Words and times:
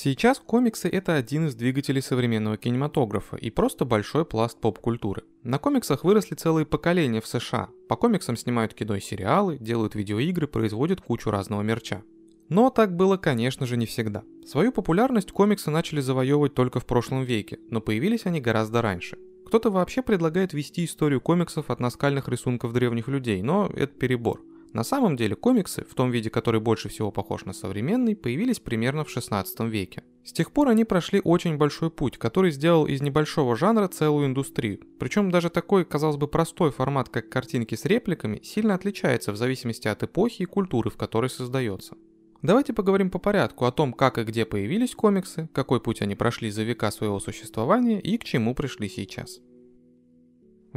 Сейчас 0.00 0.38
комиксы 0.38 0.88
это 0.88 1.16
один 1.16 1.48
из 1.48 1.56
двигателей 1.56 2.00
современного 2.02 2.56
кинематографа 2.56 3.34
и 3.34 3.50
просто 3.50 3.84
большой 3.84 4.24
пласт 4.24 4.56
поп-культуры. 4.60 5.24
На 5.42 5.58
комиксах 5.58 6.04
выросли 6.04 6.36
целые 6.36 6.66
поколения 6.66 7.20
в 7.20 7.26
США. 7.26 7.70
По 7.88 7.96
комиксам 7.96 8.36
снимают 8.36 8.74
кино 8.74 8.94
и 8.94 9.00
сериалы, 9.00 9.58
делают 9.58 9.96
видеоигры, 9.96 10.46
производят 10.46 11.00
кучу 11.00 11.32
разного 11.32 11.62
мерча. 11.62 12.04
Но 12.48 12.70
так 12.70 12.94
было, 12.94 13.16
конечно 13.16 13.66
же, 13.66 13.76
не 13.76 13.86
всегда. 13.86 14.22
Свою 14.46 14.70
популярность 14.70 15.32
комиксы 15.32 15.68
начали 15.68 16.00
завоевывать 16.00 16.54
только 16.54 16.78
в 16.78 16.86
прошлом 16.86 17.24
веке, 17.24 17.58
но 17.68 17.80
появились 17.80 18.24
они 18.24 18.40
гораздо 18.40 18.82
раньше. 18.82 19.18
Кто-то 19.46 19.68
вообще 19.72 20.02
предлагает 20.02 20.52
вести 20.52 20.84
историю 20.84 21.20
комиксов 21.20 21.72
от 21.72 21.80
наскальных 21.80 22.28
рисунков 22.28 22.72
древних 22.72 23.08
людей, 23.08 23.42
но 23.42 23.68
это 23.74 23.92
перебор. 23.94 24.44
На 24.72 24.84
самом 24.84 25.16
деле 25.16 25.34
комиксы, 25.34 25.84
в 25.88 25.94
том 25.94 26.10
виде, 26.10 26.30
который 26.30 26.60
больше 26.60 26.88
всего 26.88 27.10
похож 27.10 27.44
на 27.44 27.52
современный, 27.52 28.14
появились 28.14 28.60
примерно 28.60 29.04
в 29.04 29.10
16 29.10 29.60
веке. 29.60 30.02
С 30.24 30.32
тех 30.32 30.52
пор 30.52 30.68
они 30.68 30.84
прошли 30.84 31.22
очень 31.24 31.56
большой 31.56 31.90
путь, 31.90 32.18
который 32.18 32.50
сделал 32.50 32.86
из 32.86 33.00
небольшого 33.00 33.56
жанра 33.56 33.88
целую 33.88 34.26
индустрию. 34.26 34.80
Причем 34.98 35.30
даже 35.30 35.48
такой, 35.48 35.86
казалось 35.86 36.18
бы, 36.18 36.28
простой 36.28 36.70
формат, 36.70 37.08
как 37.08 37.30
картинки 37.30 37.74
с 37.74 37.86
репликами, 37.86 38.40
сильно 38.42 38.74
отличается 38.74 39.32
в 39.32 39.36
зависимости 39.36 39.88
от 39.88 40.02
эпохи 40.02 40.42
и 40.42 40.46
культуры, 40.46 40.90
в 40.90 40.96
которой 40.98 41.30
создается. 41.30 41.96
Давайте 42.42 42.72
поговорим 42.72 43.10
по 43.10 43.18
порядку 43.18 43.64
о 43.64 43.72
том, 43.72 43.92
как 43.92 44.18
и 44.18 44.22
где 44.22 44.44
появились 44.44 44.94
комиксы, 44.94 45.48
какой 45.52 45.80
путь 45.80 46.02
они 46.02 46.14
прошли 46.14 46.50
за 46.50 46.62
века 46.62 46.90
своего 46.90 47.18
существования 47.18 48.00
и 48.00 48.16
к 48.16 48.24
чему 48.24 48.54
пришли 48.54 48.88
сейчас. 48.88 49.40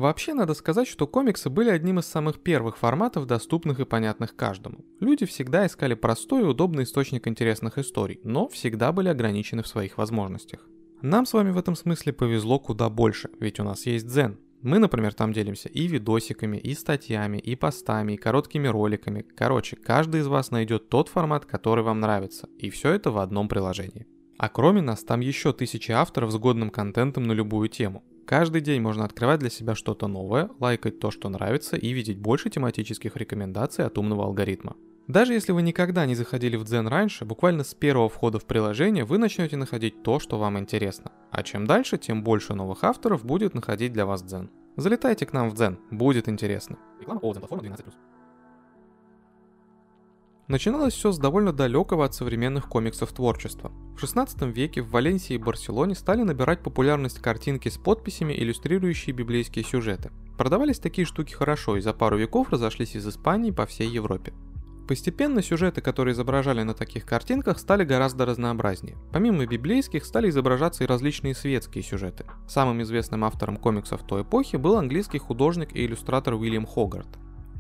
Вообще 0.02 0.34
надо 0.34 0.56
сказать, 0.56 0.88
что 0.88 1.06
комиксы 1.06 1.52
были 1.52 1.70
одним 1.70 2.00
из 2.00 2.08
самых 2.08 2.40
первых 2.40 2.76
форматов, 2.76 3.28
доступных 3.28 3.80
и 3.80 3.86
понятных 3.86 4.36
каждому. 4.36 4.84
Люди 5.00 5.28
всегда 5.28 5.68
искали 5.68 5.94
простой 5.94 6.42
и 6.42 6.46
удобный 6.46 6.86
источник 6.86 7.28
интересных 7.28 7.78
историй, 7.78 8.20
но 8.24 8.48
всегда 8.48 8.92
были 8.92 9.10
ограничены 9.10 9.62
в 9.62 9.68
своих 9.68 10.00
возможностях. 10.00 10.68
Нам 11.04 11.28
с 11.28 11.34
вами 11.34 11.52
в 11.52 11.58
этом 11.60 11.76
смысле 11.76 12.14
повезло 12.14 12.58
куда 12.58 12.90
больше, 12.90 13.30
ведь 13.40 13.60
у 13.60 13.64
нас 13.64 13.86
есть 13.86 14.08
Дзен. 14.08 14.40
Мы, 14.64 14.80
например, 14.80 15.14
там 15.14 15.34
делимся 15.34 15.70
и 15.70 15.86
видосиками, 15.86 16.58
и 16.58 16.74
статьями, 16.74 17.38
и 17.38 17.56
постами, 17.56 18.14
и 18.14 18.18
короткими 18.18 18.68
роликами. 18.68 19.24
Короче, 19.38 19.76
каждый 19.76 20.22
из 20.22 20.28
вас 20.28 20.50
найдет 20.50 20.90
тот 20.90 21.10
формат, 21.10 21.46
который 21.46 21.84
вам 21.84 22.00
нравится, 22.00 22.50
и 22.58 22.72
все 22.72 22.92
это 22.94 23.12
в 23.12 23.20
одном 23.20 23.48
приложении. 23.48 24.08
А 24.40 24.50
кроме 24.50 24.82
нас, 24.82 25.04
там 25.04 25.20
еще 25.20 25.54
тысячи 25.54 25.92
авторов 25.92 26.32
с 26.32 26.38
годным 26.38 26.72
контентом 26.72 27.26
на 27.26 27.34
любую 27.34 27.70
тему. 27.70 28.04
Каждый 28.26 28.62
день 28.62 28.82
можно 28.82 29.06
открывать 29.06 29.40
для 29.40 29.50
себя 29.50 29.76
что-то 29.76 30.08
новое, 30.08 30.50
лайкать 30.60 31.00
то, 31.00 31.12
что 31.12 31.30
нравится 31.30 31.76
и 31.76 31.92
видеть 31.92 32.20
больше 32.20 32.50
тематических 32.50 33.16
рекомендаций 33.16 33.86
от 33.86 33.98
умного 33.98 34.26
алгоритма. 34.26 34.76
Даже 35.08 35.34
если 35.34 35.52
вы 35.52 35.62
никогда 35.62 36.06
не 36.06 36.16
заходили 36.16 36.56
в 36.56 36.64
Дзен 36.64 36.88
раньше, 36.88 37.26
буквально 37.26 37.64
с 37.64 37.74
первого 37.74 38.08
входа 38.08 38.40
в 38.40 38.46
приложение 38.46 39.04
вы 39.04 39.18
начнете 39.18 39.58
находить 39.58 40.04
то, 40.04 40.20
что 40.20 40.38
вам 40.38 40.58
интересно. 40.58 41.12
А 41.32 41.44
чем 41.44 41.68
дальше, 41.68 41.98
тем 41.98 42.24
больше 42.24 42.54
новых 42.54 42.84
авторов 42.84 43.26
будет 43.26 43.54
находить 43.54 43.92
для 43.92 44.06
вас 44.06 44.24
Дзен. 44.24 44.50
Залетайте 44.78 45.26
к 45.26 45.34
нам 45.34 45.50
в 45.50 45.56
Дзен, 45.56 45.80
будет 45.90 46.30
интересно. 46.30 46.78
Реклама 47.00 47.20
о 47.20 47.34
платформа 47.34 47.64
12+. 47.64 47.94
Начиналось 50.48 50.94
все 50.94 51.12
с 51.12 51.18
довольно 51.18 51.54
далекого 51.54 52.04
от 52.04 52.14
современных 52.14 52.68
комиксов 52.68 53.14
творчества. 53.14 53.72
В 53.96 54.00
16 54.00 54.42
веке 54.44 54.82
в 54.82 54.90
Валенсии 54.90 55.36
и 55.36 55.38
Барселоне 55.38 55.96
стали 55.96 56.24
набирать 56.24 56.62
популярность 56.62 57.20
картинки 57.20 57.70
с 57.70 57.78
подписями, 57.78 58.34
иллюстрирующие 58.34 59.16
библейские 59.16 59.64
сюжеты. 59.64 60.12
Продавались 60.38 60.80
такие 60.80 61.06
штуки 61.06 61.34
хорошо 61.34 61.78
и 61.78 61.82
за 61.82 61.94
пару 61.94 62.18
веков 62.18 62.50
разошлись 62.50 62.96
из 62.96 63.08
Испании 63.08 63.52
по 63.52 63.66
всей 63.66 63.88
Европе. 63.88 64.34
Постепенно 64.88 65.42
сюжеты, 65.42 65.80
которые 65.80 66.14
изображали 66.14 66.64
на 66.64 66.74
таких 66.74 67.06
картинках, 67.06 67.60
стали 67.60 67.86
гораздо 67.86 68.26
разнообразнее. 68.26 68.98
Помимо 69.14 69.46
библейских, 69.46 70.04
стали 70.04 70.30
изображаться 70.30 70.84
и 70.84 70.88
различные 70.88 71.34
светские 71.34 71.82
сюжеты. 71.82 72.26
Самым 72.46 72.82
известным 72.82 73.24
автором 73.24 73.56
комиксов 73.56 74.02
той 74.06 74.24
эпохи 74.24 74.58
был 74.58 74.76
английский 74.76 75.20
художник 75.20 75.74
и 75.74 75.86
иллюстратор 75.86 76.34
Уильям 76.34 76.66
Хогарт. 76.66 77.08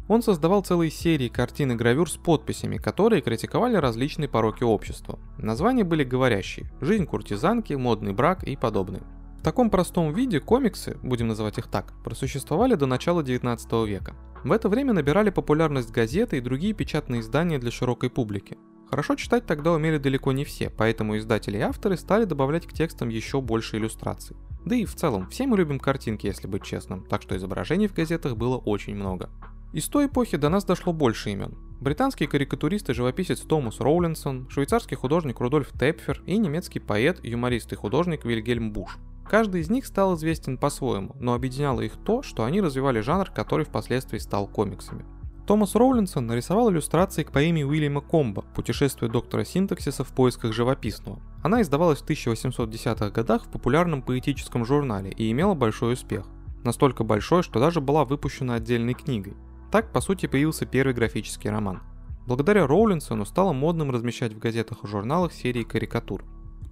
Он 0.07 0.21
создавал 0.21 0.61
целые 0.61 0.91
серии 0.91 1.29
картин 1.29 1.71
и 1.71 1.75
гравюр 1.75 2.09
с 2.09 2.17
подписями, 2.17 2.77
которые 2.77 3.21
критиковали 3.21 3.75
различные 3.75 4.27
пороки 4.27 4.63
общества. 4.63 5.19
Названия 5.37 5.83
были 5.83 6.03
говорящие– 6.03 6.71
«Жизнь 6.81 7.05
куртизанки», 7.05 7.73
«Модный 7.73 8.13
брак» 8.13 8.43
и 8.43 8.55
подобные. 8.55 9.03
В 9.41 9.43
таком 9.43 9.71
простом 9.71 10.13
виде 10.13 10.39
комиксы, 10.39 10.97
будем 11.01 11.27
называть 11.27 11.57
их 11.57 11.67
так, 11.67 11.93
просуществовали 12.03 12.75
до 12.75 12.85
начала 12.85 13.23
19 13.23 13.71
века. 13.87 14.13
В 14.43 14.51
это 14.51 14.69
время 14.69 14.93
набирали 14.93 15.29
популярность 15.29 15.91
газеты 15.91 16.37
и 16.37 16.41
другие 16.41 16.73
печатные 16.73 17.21
издания 17.21 17.57
для 17.57 17.71
широкой 17.71 18.09
публики. 18.09 18.57
Хорошо 18.89 19.15
читать 19.15 19.45
тогда 19.45 19.71
умели 19.71 19.97
далеко 19.97 20.31
не 20.31 20.43
все, 20.43 20.69
поэтому 20.69 21.17
издатели 21.17 21.57
и 21.57 21.61
авторы 21.61 21.95
стали 21.95 22.25
добавлять 22.25 22.67
к 22.67 22.73
текстам 22.73 23.09
еще 23.09 23.39
больше 23.39 23.77
иллюстраций. 23.77 24.35
Да 24.65 24.75
и 24.75 24.85
в 24.85 24.93
целом, 24.95 25.27
все 25.29 25.47
мы 25.47 25.57
любим 25.57 25.79
картинки, 25.79 26.27
если 26.27 26.47
быть 26.47 26.63
честным, 26.63 27.05
так 27.05 27.21
что 27.21 27.35
изображений 27.35 27.87
в 27.87 27.93
газетах 27.93 28.37
было 28.37 28.57
очень 28.57 28.95
много. 28.95 29.29
Из 29.73 29.87
той 29.87 30.07
эпохи 30.07 30.35
до 30.35 30.49
нас 30.49 30.65
дошло 30.65 30.91
больше 30.91 31.29
имен. 31.29 31.57
Британский 31.79 32.27
карикатурист 32.27 32.89
и 32.89 32.93
живописец 32.93 33.39
Томас 33.39 33.79
Роулинсон, 33.79 34.49
швейцарский 34.49 34.97
художник 34.97 35.39
Рудольф 35.39 35.71
Тепфер 35.71 36.21
и 36.25 36.37
немецкий 36.37 36.79
поэт, 36.79 37.23
юморист 37.23 37.71
и 37.71 37.75
художник 37.75 38.25
Вильгельм 38.25 38.73
Буш. 38.73 38.97
Каждый 39.27 39.61
из 39.61 39.69
них 39.69 39.85
стал 39.85 40.15
известен 40.15 40.57
по-своему, 40.57 41.15
но 41.19 41.33
объединяло 41.33 41.79
их 41.79 41.93
то, 42.03 42.21
что 42.21 42.43
они 42.43 42.59
развивали 42.59 42.99
жанр, 42.99 43.31
который 43.31 43.65
впоследствии 43.65 44.17
стал 44.17 44.45
комиксами. 44.45 45.05
Томас 45.47 45.73
Роулинсон 45.73 46.27
нарисовал 46.27 46.69
иллюстрации 46.69 47.23
к 47.23 47.31
поэме 47.31 47.65
Уильяма 47.65 48.01
Комба 48.01 48.43
«Путешествие 48.53 49.09
доктора 49.09 49.45
синтаксиса 49.45 50.03
в 50.03 50.09
поисках 50.09 50.53
живописного». 50.53 51.19
Она 51.43 51.61
издавалась 51.61 51.99
в 51.99 52.05
1810-х 52.05 53.09
годах 53.09 53.45
в 53.45 53.49
популярном 53.49 54.01
поэтическом 54.01 54.65
журнале 54.65 55.11
и 55.11 55.31
имела 55.31 55.53
большой 55.53 55.93
успех. 55.93 56.25
Настолько 56.63 57.03
большой, 57.03 57.41
что 57.41 57.59
даже 57.59 57.81
была 57.81 58.05
выпущена 58.05 58.55
отдельной 58.55 58.93
книгой. 58.93 59.33
Так, 59.71 59.91
по 59.93 60.01
сути, 60.01 60.25
появился 60.25 60.65
первый 60.65 60.93
графический 60.93 61.49
роман. 61.49 61.81
Благодаря 62.27 62.67
Роулинсону 62.67 63.25
стало 63.25 63.53
модным 63.53 63.89
размещать 63.89 64.33
в 64.33 64.39
газетах 64.39 64.83
и 64.83 64.87
журналах 64.87 65.33
серии 65.33 65.63
карикатур. 65.63 66.25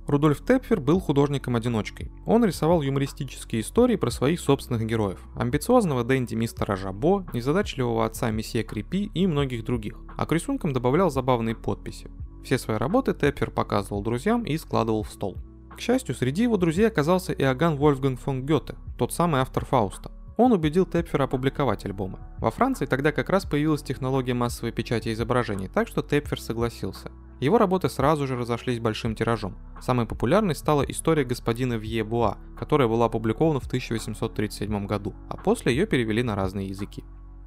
Рудольф 0.05 0.43
Тепфер 0.43 0.81
был 0.81 0.99
художником-одиночкой. 0.99 2.11
Он 2.25 2.43
рисовал 2.43 2.81
юмористические 2.81 3.61
истории 3.61 3.95
про 3.95 4.09
своих 4.09 4.39
собственных 4.39 4.85
героев. 4.85 5.19
Амбициозного 5.35 6.03
Дэнди 6.03 6.33
мистера 6.35 6.75
Жабо, 6.75 7.25
незадачливого 7.31 8.05
отца 8.05 8.31
месье 8.31 8.63
Крипи 8.63 9.11
и 9.13 9.27
многих 9.27 9.63
других. 9.63 9.97
А 10.17 10.25
к 10.25 10.31
рисункам 10.31 10.73
добавлял 10.73 11.11
забавные 11.11 11.55
подписи. 11.55 12.09
Все 12.43 12.57
свои 12.57 12.77
работы 12.77 13.13
Тепфер 13.13 13.51
показывал 13.51 14.01
друзьям 14.01 14.43
и 14.43 14.57
складывал 14.57 15.03
в 15.03 15.11
стол. 15.11 15.37
К 15.77 15.79
счастью, 15.79 16.16
среди 16.16 16.43
его 16.43 16.57
друзей 16.57 16.87
оказался 16.87 17.31
Иоганн 17.31 17.77
Вольфганг 17.77 18.19
фон 18.19 18.45
Гёте, 18.45 18.75
тот 18.97 19.13
самый 19.13 19.41
автор 19.41 19.63
Фауста. 19.63 20.11
Он 20.39 20.53
убедил 20.53 20.85
Тепфера 20.85 21.25
опубликовать 21.25 21.85
альбомы. 21.85 22.17
Во 22.38 22.50
Франции 22.50 22.85
тогда 22.85 23.11
как 23.11 23.29
раз 23.29 23.44
появилась 23.44 23.83
технология 23.83 24.33
массовой 24.33 24.72
печати 24.72 25.11
изображений, 25.11 25.67
так 25.67 25.89
что 25.89 26.01
Тепфер 26.01 26.39
согласился. 26.39 27.11
Его 27.41 27.57
работы 27.57 27.89
сразу 27.89 28.25
же 28.25 28.38
разошлись 28.38 28.79
большим 28.79 29.16
тиражом. 29.16 29.57
Самой 29.81 30.05
популярной 30.05 30.55
стала 30.55 30.83
история 30.83 31.25
господина 31.25 31.73
Вье 31.73 32.05
Буа, 32.05 32.38
которая 32.57 32.88
была 32.88 33.07
опубликована 33.07 33.59
в 33.59 33.67
1837 33.67 34.88
году, 34.88 35.13
а 35.28 35.35
после 35.35 35.73
ее 35.73 35.85
перевели 35.85 36.23
на 36.23 36.38
разные 36.38 36.67
языки. 36.67 37.03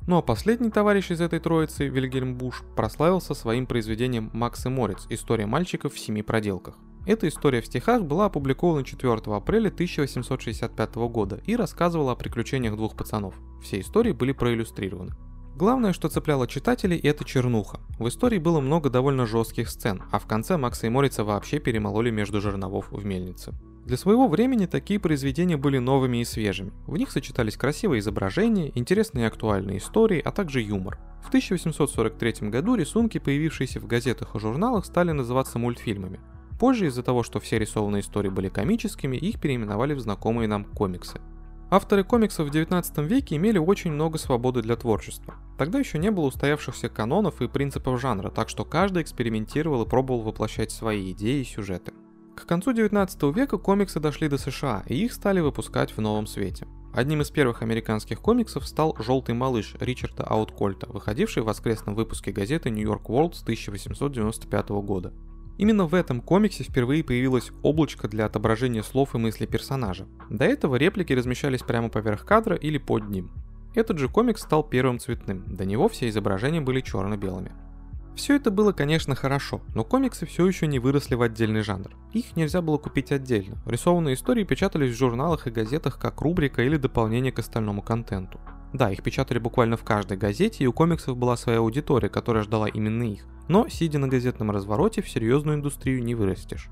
Ну 0.06 0.18
а 0.18 0.22
последний 0.22 0.70
товарищ 0.70 1.10
из 1.10 1.22
этой 1.22 1.40
троицы, 1.40 1.88
Вильгельм 1.88 2.36
Буш, 2.36 2.62
прославился 2.76 3.32
своим 3.32 3.66
произведением 3.66 4.28
«Макс 4.34 4.66
и 4.66 4.68
Морец. 4.68 5.06
История 5.08 5.46
мальчиков 5.46 5.94
в 5.94 5.98
семи 5.98 6.20
проделках». 6.20 6.76
Эта 7.04 7.26
история 7.26 7.60
в 7.60 7.66
стихах 7.66 8.04
была 8.04 8.26
опубликована 8.26 8.84
4 8.84 9.12
апреля 9.26 9.68
1865 9.68 10.94
года 10.94 11.40
и 11.46 11.56
рассказывала 11.56 12.12
о 12.12 12.16
приключениях 12.16 12.76
двух 12.76 12.96
пацанов. 12.96 13.34
Все 13.60 13.80
истории 13.80 14.12
были 14.12 14.32
проиллюстрированы. 14.32 15.12
Главное, 15.56 15.92
что 15.92 16.08
цепляло 16.08 16.46
читателей, 16.46 16.98
это 16.98 17.24
чернуха. 17.24 17.80
В 17.98 18.08
истории 18.08 18.38
было 18.38 18.60
много 18.60 18.88
довольно 18.88 19.26
жестких 19.26 19.68
сцен, 19.68 20.02
а 20.10 20.18
в 20.18 20.26
конце 20.26 20.56
Макса 20.56 20.86
и 20.86 20.90
Морица 20.90 21.24
вообще 21.24 21.58
перемололи 21.58 22.10
между 22.10 22.40
жерновов 22.40 22.90
в 22.90 23.04
мельнице. 23.04 23.52
Для 23.84 23.96
своего 23.96 24.28
времени 24.28 24.66
такие 24.66 25.00
произведения 25.00 25.56
были 25.56 25.78
новыми 25.78 26.18
и 26.18 26.24
свежими. 26.24 26.72
В 26.86 26.96
них 26.96 27.10
сочетались 27.10 27.56
красивые 27.56 27.98
изображения, 27.98 28.70
интересные 28.76 29.24
и 29.24 29.26
актуальные 29.26 29.78
истории, 29.78 30.20
а 30.24 30.30
также 30.30 30.62
юмор. 30.62 30.98
В 31.22 31.28
1843 31.28 32.48
году 32.48 32.76
рисунки, 32.76 33.18
появившиеся 33.18 33.80
в 33.80 33.86
газетах 33.86 34.36
и 34.36 34.38
журналах, 34.38 34.86
стали 34.86 35.10
называться 35.10 35.58
мультфильмами. 35.58 36.20
Позже 36.58 36.86
из-за 36.86 37.02
того, 37.02 37.22
что 37.22 37.40
все 37.40 37.58
рисованные 37.58 38.00
истории 38.00 38.28
были 38.28 38.48
комическими, 38.48 39.16
их 39.16 39.40
переименовали 39.40 39.94
в 39.94 40.00
знакомые 40.00 40.48
нам 40.48 40.64
комиксы. 40.64 41.20
Авторы 41.70 42.04
комиксов 42.04 42.48
в 42.48 42.50
19 42.50 42.98
веке 42.98 43.36
имели 43.36 43.56
очень 43.56 43.92
много 43.92 44.18
свободы 44.18 44.60
для 44.60 44.76
творчества. 44.76 45.36
Тогда 45.56 45.78
еще 45.78 45.96
не 45.98 46.10
было 46.10 46.26
устоявшихся 46.26 46.90
канонов 46.90 47.40
и 47.40 47.48
принципов 47.48 47.98
жанра, 47.98 48.30
так 48.30 48.50
что 48.50 48.66
каждый 48.66 49.02
экспериментировал 49.02 49.82
и 49.82 49.88
пробовал 49.88 50.20
воплощать 50.20 50.70
свои 50.70 51.12
идеи 51.12 51.40
и 51.40 51.44
сюжеты. 51.44 51.92
К 52.36 52.44
концу 52.44 52.72
19 52.72 53.22
века 53.34 53.56
комиксы 53.56 54.00
дошли 54.00 54.28
до 54.28 54.36
США, 54.36 54.82
и 54.86 54.96
их 54.96 55.14
стали 55.14 55.40
выпускать 55.40 55.96
в 55.96 56.00
новом 56.02 56.26
свете. 56.26 56.66
Одним 56.92 57.22
из 57.22 57.30
первых 57.30 57.62
американских 57.62 58.20
комиксов 58.20 58.66
стал 58.66 58.94
«Желтый 58.98 59.34
малыш» 59.34 59.74
Ричарда 59.80 60.24
Ауткольта, 60.24 60.88
выходивший 60.88 61.42
в 61.42 61.46
воскресном 61.46 61.94
выпуске 61.94 62.32
газеты 62.32 62.68
New 62.68 62.84
York 62.84 63.08
World 63.08 63.32
с 63.32 63.42
1895 63.42 64.68
года. 64.82 65.14
Именно 65.58 65.86
в 65.86 65.94
этом 65.94 66.20
комиксе 66.20 66.64
впервые 66.64 67.04
появилось 67.04 67.52
облачко 67.62 68.08
для 68.08 68.26
отображения 68.26 68.82
слов 68.82 69.14
и 69.14 69.18
мыслей 69.18 69.46
персонажа. 69.46 70.06
До 70.30 70.44
этого 70.44 70.76
реплики 70.76 71.12
размещались 71.12 71.62
прямо 71.62 71.88
поверх 71.88 72.24
кадра 72.24 72.56
или 72.56 72.78
под 72.78 73.08
ним. 73.08 73.30
Этот 73.74 73.98
же 73.98 74.08
комикс 74.08 74.42
стал 74.42 74.62
первым 74.64 74.98
цветным, 74.98 75.44
до 75.46 75.64
него 75.64 75.88
все 75.88 76.08
изображения 76.08 76.60
были 76.60 76.80
черно-белыми. 76.80 77.52
Все 78.14 78.36
это 78.36 78.50
было, 78.50 78.72
конечно, 78.72 79.14
хорошо, 79.14 79.62
но 79.74 79.84
комиксы 79.84 80.26
все 80.26 80.46
еще 80.46 80.66
не 80.66 80.78
выросли 80.78 81.14
в 81.14 81.22
отдельный 81.22 81.62
жанр. 81.62 81.96
Их 82.12 82.36
нельзя 82.36 82.60
было 82.60 82.76
купить 82.76 83.10
отдельно. 83.10 83.56
Рисованные 83.64 84.14
истории 84.14 84.44
печатались 84.44 84.94
в 84.94 84.98
журналах 84.98 85.46
и 85.46 85.50
газетах 85.50 85.98
как 85.98 86.20
рубрика 86.20 86.62
или 86.62 86.76
дополнение 86.76 87.32
к 87.32 87.38
остальному 87.38 87.80
контенту. 87.80 88.38
Да, 88.72 88.90
их 88.90 89.02
печатали 89.02 89.38
буквально 89.38 89.76
в 89.76 89.84
каждой 89.84 90.16
газете, 90.16 90.64
и 90.64 90.66
у 90.66 90.72
комиксов 90.72 91.16
была 91.16 91.36
своя 91.36 91.58
аудитория, 91.58 92.08
которая 92.08 92.42
ждала 92.42 92.68
именно 92.68 93.02
их. 93.02 93.26
Но, 93.48 93.68
сидя 93.68 93.98
на 93.98 94.08
газетном 94.08 94.50
развороте, 94.50 95.02
в 95.02 95.10
серьезную 95.10 95.56
индустрию 95.56 96.02
не 96.02 96.14
вырастешь. 96.14 96.70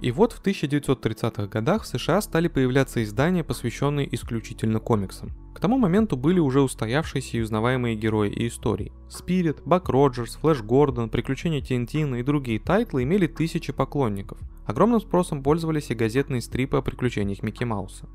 И 0.00 0.10
вот 0.10 0.32
в 0.32 0.42
1930-х 0.42 1.46
годах 1.46 1.84
в 1.84 1.86
США 1.86 2.20
стали 2.22 2.48
появляться 2.48 3.04
издания, 3.04 3.44
посвященные 3.44 4.12
исключительно 4.12 4.80
комиксам. 4.80 5.30
К 5.54 5.60
тому 5.60 5.78
моменту 5.78 6.16
были 6.16 6.40
уже 6.40 6.60
устоявшиеся 6.60 7.36
и 7.36 7.40
узнаваемые 7.40 7.94
герои 7.94 8.30
и 8.30 8.48
истории. 8.48 8.92
Спирит, 9.08 9.62
Бак 9.64 9.88
Роджерс, 9.88 10.36
Флэш 10.36 10.62
Гордон, 10.62 11.08
Приключения 11.08 11.60
Тинтина 11.60 12.16
и 12.16 12.24
другие 12.24 12.58
тайтлы 12.58 13.04
имели 13.04 13.28
тысячи 13.28 13.72
поклонников. 13.72 14.38
Огромным 14.66 15.00
спросом 15.00 15.42
пользовались 15.42 15.90
и 15.90 15.94
газетные 15.94 16.40
стрипы 16.40 16.78
о 16.78 16.82
приключениях 16.82 17.42
Микки 17.44 17.62
Мауса. 17.62 18.08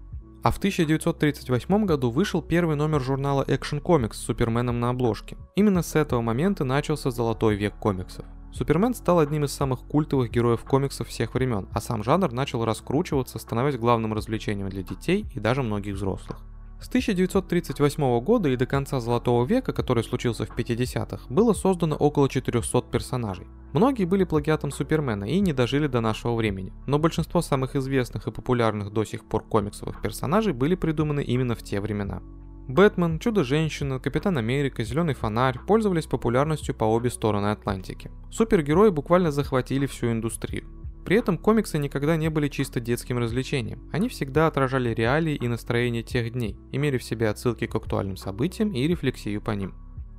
А 0.43 0.51
в 0.51 0.57
1938 0.57 1.85
году 1.85 2.11
вышел 2.11 2.41
первый 2.41 2.75
номер 2.75 3.01
журнала 3.01 3.43
Action 3.43 3.81
Comics 3.81 4.13
с 4.13 4.17
Суперменом 4.17 4.79
на 4.79 4.89
обложке. 4.89 5.37
Именно 5.55 5.81
с 5.81 5.95
этого 5.95 6.21
момента 6.21 6.63
начался 6.63 7.11
золотой 7.11 7.55
век 7.55 7.75
комиксов. 7.75 8.25
Супермен 8.53 8.93
стал 8.93 9.19
одним 9.19 9.43
из 9.43 9.51
самых 9.51 9.81
культовых 9.81 10.31
героев 10.31 10.63
комиксов 10.63 11.07
всех 11.07 11.33
времен, 11.33 11.67
а 11.73 11.81
сам 11.81 12.03
жанр 12.03 12.31
начал 12.31 12.65
раскручиваться, 12.65 13.39
становясь 13.39 13.77
главным 13.77 14.13
развлечением 14.13 14.69
для 14.69 14.83
детей 14.83 15.25
и 15.33 15.39
даже 15.39 15.63
многих 15.63 15.95
взрослых. 15.95 16.39
С 16.79 16.89
1938 16.89 18.19
года 18.19 18.49
и 18.49 18.55
до 18.55 18.67
конца 18.67 18.99
Золотого 18.99 19.45
века, 19.45 19.73
который 19.73 20.03
случился 20.03 20.45
в 20.45 20.55
50-х, 20.55 21.25
было 21.27 21.53
создано 21.53 21.95
около 21.95 22.29
400 22.29 22.81
персонажей. 22.91 23.47
Многие 23.73 24.05
были 24.05 24.23
плагиатом 24.25 24.71
Супермена 24.71 25.25
и 25.25 25.39
не 25.39 25.53
дожили 25.53 25.87
до 25.87 26.01
нашего 26.01 26.35
времени, 26.35 26.71
но 26.85 26.99
большинство 26.99 27.41
самых 27.41 27.75
известных 27.75 28.27
и 28.27 28.31
популярных 28.31 28.93
до 28.93 29.05
сих 29.05 29.25
пор 29.25 29.43
комиксовых 29.43 30.01
персонажей 30.03 30.53
были 30.53 30.75
придуманы 30.75 31.23
именно 31.23 31.55
в 31.55 31.63
те 31.63 31.81
времена. 31.81 32.21
Бэтмен, 32.67 33.17
Чудо-женщина, 33.17 33.99
Капитан 33.99 34.37
Америка, 34.37 34.83
Зеленый 34.83 35.15
фонарь 35.15 35.57
пользовались 35.65 36.05
популярностью 36.05 36.75
по 36.75 36.83
обе 36.83 37.09
стороны 37.09 37.47
Атлантики. 37.47 38.11
Супергерои 38.29 38.89
буквально 38.89 39.31
захватили 39.31 39.85
всю 39.85 40.11
индустрию. 40.11 40.65
При 41.07 41.15
этом 41.15 41.37
комиксы 41.37 41.77
никогда 41.77 42.17
не 42.17 42.29
были 42.29 42.49
чисто 42.49 42.81
детским 42.81 43.17
развлечением. 43.17 43.89
Они 43.93 44.09
всегда 44.09 44.45
отражали 44.45 44.93
реалии 44.93 45.35
и 45.35 45.47
настроение 45.47 46.03
тех 46.03 46.33
дней, 46.33 46.57
имели 46.73 46.97
в 46.97 47.03
себе 47.03 47.29
отсылки 47.29 47.65
к 47.65 47.73
актуальным 47.73 48.17
событиям 48.17 48.73
и 48.73 48.85
рефлексию 48.85 49.41
по 49.41 49.51
ним. 49.51 49.73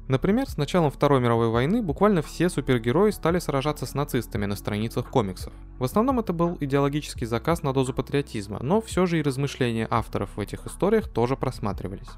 Например, 0.09 0.49
с 0.49 0.57
началом 0.57 0.91
Второй 0.91 1.21
мировой 1.21 1.51
войны 1.51 1.83
буквально 1.83 2.23
все 2.23 2.49
супергерои 2.49 3.11
стали 3.11 3.39
сражаться 3.39 3.85
с 3.85 3.93
нацистами 3.93 4.47
на 4.47 4.57
страницах 4.57 5.11
комиксов. 5.11 5.53
В 5.79 5.85
основном 5.85 6.21
это 6.21 6.33
был 6.33 6.57
идеологический 6.59 7.27
заказ 7.27 7.63
на 7.63 7.75
дозу 7.75 7.93
патриотизма, 7.93 8.59
но 8.63 8.81
все 8.81 9.05
же 9.05 9.19
и 9.19 9.23
размышления 9.23 9.87
авторов 9.91 10.39
в 10.39 10.41
этих 10.41 10.67
историях 10.67 11.07
тоже 11.11 11.37
просматривались. 11.37 12.09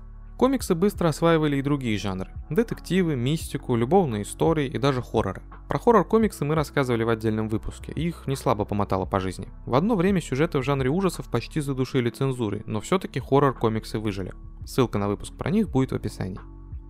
Комиксы 0.40 0.74
быстро 0.74 1.08
осваивали 1.08 1.56
и 1.56 1.62
другие 1.62 1.98
жанры. 1.98 2.30
Детективы, 2.48 3.14
мистику, 3.14 3.76
любовные 3.76 4.22
истории 4.22 4.68
и 4.68 4.78
даже 4.78 5.02
хорроры. 5.02 5.42
Про 5.68 5.78
хоррор-комиксы 5.78 6.46
мы 6.46 6.54
рассказывали 6.54 7.04
в 7.04 7.10
отдельном 7.10 7.50
выпуске, 7.50 7.92
их 7.92 8.26
не 8.26 8.36
слабо 8.36 8.64
помотало 8.64 9.04
по 9.04 9.20
жизни. 9.20 9.48
В 9.66 9.74
одно 9.74 9.96
время 9.96 10.22
сюжеты 10.22 10.58
в 10.58 10.62
жанре 10.62 10.88
ужасов 10.88 11.30
почти 11.30 11.60
задушили 11.60 12.08
цензурой, 12.08 12.62
но 12.64 12.80
все-таки 12.80 13.20
хоррор-комиксы 13.20 13.98
выжили. 13.98 14.32
Ссылка 14.64 14.96
на 14.96 15.08
выпуск 15.08 15.36
про 15.36 15.50
них 15.50 15.68
будет 15.68 15.92
в 15.92 15.96
описании. 15.96 16.40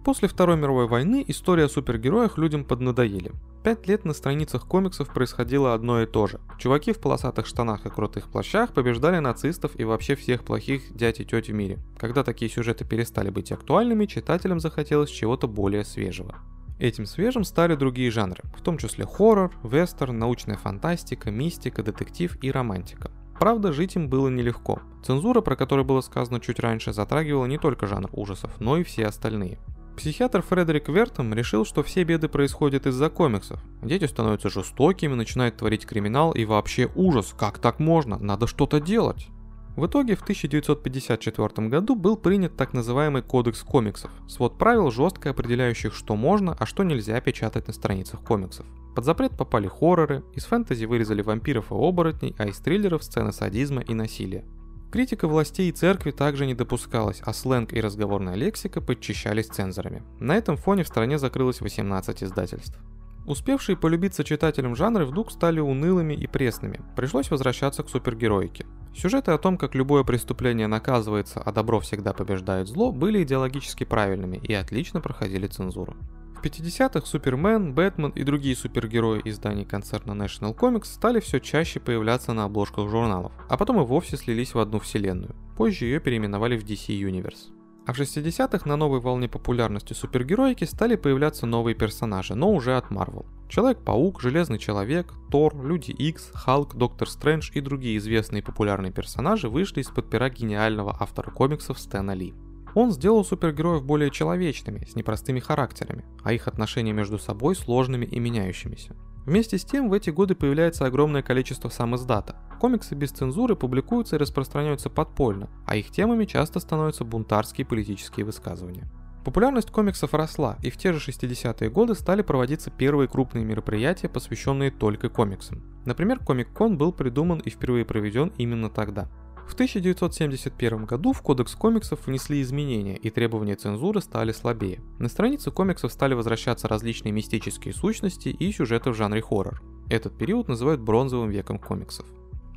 После 0.04 0.28
Второй 0.28 0.56
мировой 0.56 0.86
войны 0.86 1.22
история 1.28 1.64
о 1.64 1.68
супергероях 1.68 2.38
людям 2.38 2.64
поднадоели. 2.64 3.32
Пять 3.62 3.86
лет 3.86 4.06
на 4.06 4.14
страницах 4.14 4.66
комиксов 4.66 5.12
происходило 5.12 5.74
одно 5.74 6.00
и 6.00 6.06
то 6.06 6.26
же. 6.26 6.40
Чуваки 6.58 6.94
в 6.94 6.98
полосатых 6.98 7.46
штанах 7.46 7.84
и 7.84 7.90
крутых 7.90 8.30
плащах 8.30 8.72
побеждали 8.72 9.18
нацистов 9.18 9.78
и 9.78 9.84
вообще 9.84 10.14
всех 10.14 10.42
плохих 10.42 10.96
дядь 10.96 11.20
и 11.20 11.26
теть 11.26 11.50
в 11.50 11.52
мире. 11.52 11.78
Когда 11.98 12.24
такие 12.24 12.50
сюжеты 12.50 12.86
перестали 12.86 13.28
быть 13.28 13.52
актуальными, 13.52 14.06
читателям 14.06 14.58
захотелось 14.58 15.10
чего-то 15.10 15.46
более 15.46 15.84
свежего. 15.84 16.36
Этим 16.78 17.04
свежим 17.04 17.44
стали 17.44 17.74
другие 17.74 18.10
жанры, 18.10 18.42
в 18.56 18.62
том 18.62 18.78
числе 18.78 19.04
хоррор, 19.04 19.52
вестерн, 19.62 20.18
научная 20.18 20.56
фантастика, 20.56 21.30
мистика, 21.30 21.82
детектив 21.82 22.38
и 22.42 22.50
романтика. 22.50 23.10
Правда, 23.38 23.70
жить 23.72 23.96
им 23.96 24.08
было 24.08 24.28
нелегко. 24.28 24.80
Цензура, 25.04 25.42
про 25.42 25.56
которую 25.56 25.84
было 25.84 26.00
сказано 26.00 26.40
чуть 26.40 26.58
раньше, 26.58 26.94
затрагивала 26.94 27.44
не 27.44 27.58
только 27.58 27.86
жанр 27.86 28.08
ужасов, 28.12 28.50
но 28.60 28.78
и 28.78 28.82
все 28.82 29.06
остальные. 29.06 29.58
Психиатр 29.96 30.42
Фредерик 30.42 30.88
Вертом 30.88 31.34
решил, 31.34 31.64
что 31.64 31.82
все 31.82 32.04
беды 32.04 32.28
происходят 32.28 32.86
из-за 32.86 33.10
комиксов. 33.10 33.60
Дети 33.82 34.06
становятся 34.06 34.48
жестокими, 34.48 35.14
начинают 35.14 35.56
творить 35.56 35.86
криминал 35.86 36.32
и 36.32 36.44
вообще 36.44 36.90
ужас, 36.94 37.34
как 37.38 37.58
так 37.58 37.78
можно, 37.78 38.18
надо 38.18 38.46
что-то 38.46 38.80
делать. 38.80 39.28
В 39.76 39.86
итоге 39.86 40.16
в 40.16 40.22
1954 40.22 41.68
году 41.68 41.94
был 41.94 42.16
принят 42.16 42.56
так 42.56 42.72
называемый 42.72 43.22
Кодекс 43.22 43.62
комиксов, 43.62 44.10
свод 44.28 44.58
правил, 44.58 44.90
жестко 44.90 45.30
определяющих, 45.30 45.94
что 45.94 46.16
можно, 46.16 46.56
а 46.58 46.66
что 46.66 46.82
нельзя 46.82 47.20
печатать 47.20 47.66
на 47.66 47.72
страницах 47.72 48.20
комиксов. 48.20 48.66
Под 48.94 49.04
запрет 49.04 49.36
попали 49.38 49.68
хорроры, 49.68 50.24
из 50.34 50.44
фэнтези 50.44 50.84
вырезали 50.84 51.22
вампиров 51.22 51.70
и 51.70 51.74
оборотней, 51.74 52.34
а 52.38 52.46
из 52.46 52.58
триллеров 52.58 53.04
сцены 53.04 53.32
садизма 53.32 53.80
и 53.82 53.94
насилия. 53.94 54.44
Критика 54.90 55.28
властей 55.28 55.68
и 55.68 55.72
церкви 55.72 56.10
также 56.10 56.46
не 56.46 56.54
допускалась, 56.54 57.22
а 57.24 57.32
сленг 57.32 57.72
и 57.72 57.80
разговорная 57.80 58.34
лексика 58.34 58.80
подчищались 58.80 59.46
цензорами. 59.46 60.02
На 60.18 60.36
этом 60.36 60.56
фоне 60.56 60.82
в 60.82 60.88
стране 60.88 61.16
закрылось 61.16 61.60
18 61.60 62.24
издательств. 62.24 62.76
Успевшие 63.24 63.76
полюбиться 63.76 64.24
читателям 64.24 64.74
жанры 64.74 65.04
вдруг 65.04 65.30
стали 65.30 65.60
унылыми 65.60 66.14
и 66.14 66.26
пресными. 66.26 66.80
Пришлось 66.96 67.30
возвращаться 67.30 67.84
к 67.84 67.88
супергероике. 67.88 68.66
Сюжеты 68.96 69.30
о 69.30 69.38
том, 69.38 69.56
как 69.56 69.76
любое 69.76 70.02
преступление 70.02 70.66
наказывается, 70.66 71.40
а 71.40 71.52
добро 71.52 71.78
всегда 71.78 72.12
побеждает 72.12 72.66
зло, 72.66 72.90
были 72.90 73.22
идеологически 73.22 73.84
правильными 73.84 74.38
и 74.38 74.52
отлично 74.54 75.00
проходили 75.00 75.46
цензуру. 75.46 75.94
В 76.40 76.42
50-х 76.42 77.06
Супермен, 77.06 77.74
Бэтмен 77.74 78.12
и 78.12 78.24
другие 78.24 78.56
супергерои 78.56 79.20
изданий 79.26 79.66
концерна 79.66 80.12
National 80.12 80.56
Comics 80.56 80.86
стали 80.86 81.20
все 81.20 81.38
чаще 81.38 81.80
появляться 81.80 82.32
на 82.32 82.44
обложках 82.44 82.88
журналов, 82.88 83.32
а 83.50 83.58
потом 83.58 83.78
и 83.82 83.84
вовсе 83.84 84.16
слились 84.16 84.54
в 84.54 84.58
одну 84.58 84.78
вселенную. 84.78 85.36
Позже 85.58 85.84
ее 85.84 86.00
переименовали 86.00 86.56
в 86.56 86.64
DC 86.64 86.98
Universe. 86.98 87.52
А 87.86 87.92
в 87.92 88.00
60-х 88.00 88.66
на 88.66 88.76
новой 88.76 89.00
волне 89.00 89.28
популярности 89.28 89.92
супергероики 89.92 90.64
стали 90.64 90.96
появляться 90.96 91.44
новые 91.44 91.74
персонажи, 91.74 92.34
но 92.34 92.50
уже 92.54 92.74
от 92.74 92.86
Marvel. 92.86 93.26
Человек-паук, 93.50 94.22
Железный 94.22 94.58
Человек, 94.58 95.12
Тор, 95.30 95.54
Люди 95.62 95.90
Икс, 95.90 96.30
Халк, 96.32 96.74
Доктор 96.74 97.10
Стрэндж 97.10 97.50
и 97.52 97.60
другие 97.60 97.98
известные 97.98 98.42
популярные 98.42 98.92
персонажи 98.92 99.50
вышли 99.50 99.82
из-под 99.82 100.08
пера 100.08 100.30
гениального 100.30 100.96
автора 100.98 101.30
комиксов 101.30 101.78
Стэна 101.78 102.12
Ли. 102.12 102.32
Он 102.74 102.90
сделал 102.92 103.24
супергероев 103.24 103.84
более 103.84 104.10
человечными, 104.10 104.84
с 104.84 104.94
непростыми 104.94 105.40
характерами, 105.40 106.04
а 106.22 106.32
их 106.32 106.48
отношения 106.48 106.92
между 106.92 107.18
собой 107.18 107.56
сложными 107.56 108.04
и 108.04 108.18
меняющимися. 108.18 108.96
Вместе 109.26 109.58
с 109.58 109.64
тем 109.64 109.88
в 109.88 109.92
эти 109.92 110.10
годы 110.10 110.34
появляется 110.34 110.86
огромное 110.86 111.22
количество 111.22 111.68
самоиздата. 111.68 112.36
Комиксы 112.60 112.94
без 112.94 113.10
цензуры 113.10 113.54
публикуются 113.54 114.16
и 114.16 114.18
распространяются 114.18 114.90
подпольно, 114.90 115.50
а 115.66 115.76
их 115.76 115.90
темами 115.90 116.24
часто 116.24 116.60
становятся 116.60 117.04
бунтарские 117.04 117.66
политические 117.66 118.26
высказывания. 118.26 118.90
Популярность 119.24 119.70
комиксов 119.70 120.14
росла, 120.14 120.56
и 120.62 120.70
в 120.70 120.78
те 120.78 120.94
же 120.94 120.98
60-е 120.98 121.68
годы 121.68 121.94
стали 121.94 122.22
проводиться 122.22 122.70
первые 122.70 123.06
крупные 123.06 123.44
мероприятия, 123.44 124.08
посвященные 124.08 124.70
только 124.70 125.10
комиксам. 125.10 125.62
Например, 125.84 126.18
Комик-кон 126.18 126.78
был 126.78 126.92
придуман 126.92 127.38
и 127.38 127.50
впервые 127.50 127.84
проведен 127.84 128.32
именно 128.38 128.70
тогда. 128.70 129.10
В 129.50 129.54
1971 129.54 130.84
году 130.84 131.12
в 131.12 131.22
Кодекс 131.22 131.56
комиксов 131.56 132.06
внесли 132.06 132.40
изменения, 132.40 132.96
и 132.96 133.10
требования 133.10 133.56
цензуры 133.56 134.00
стали 134.00 134.30
слабее. 134.30 134.80
На 135.00 135.08
странице 135.08 135.50
комиксов 135.50 135.92
стали 135.92 136.14
возвращаться 136.14 136.68
различные 136.68 137.10
мистические 137.10 137.74
сущности 137.74 138.28
и 138.28 138.52
сюжеты 138.52 138.90
в 138.90 138.94
жанре 138.94 139.20
хоррор. 139.20 139.60
Этот 139.90 140.16
период 140.16 140.46
называют 140.46 140.80
бронзовым 140.80 141.30
веком 141.30 141.58
комиксов. 141.58 142.06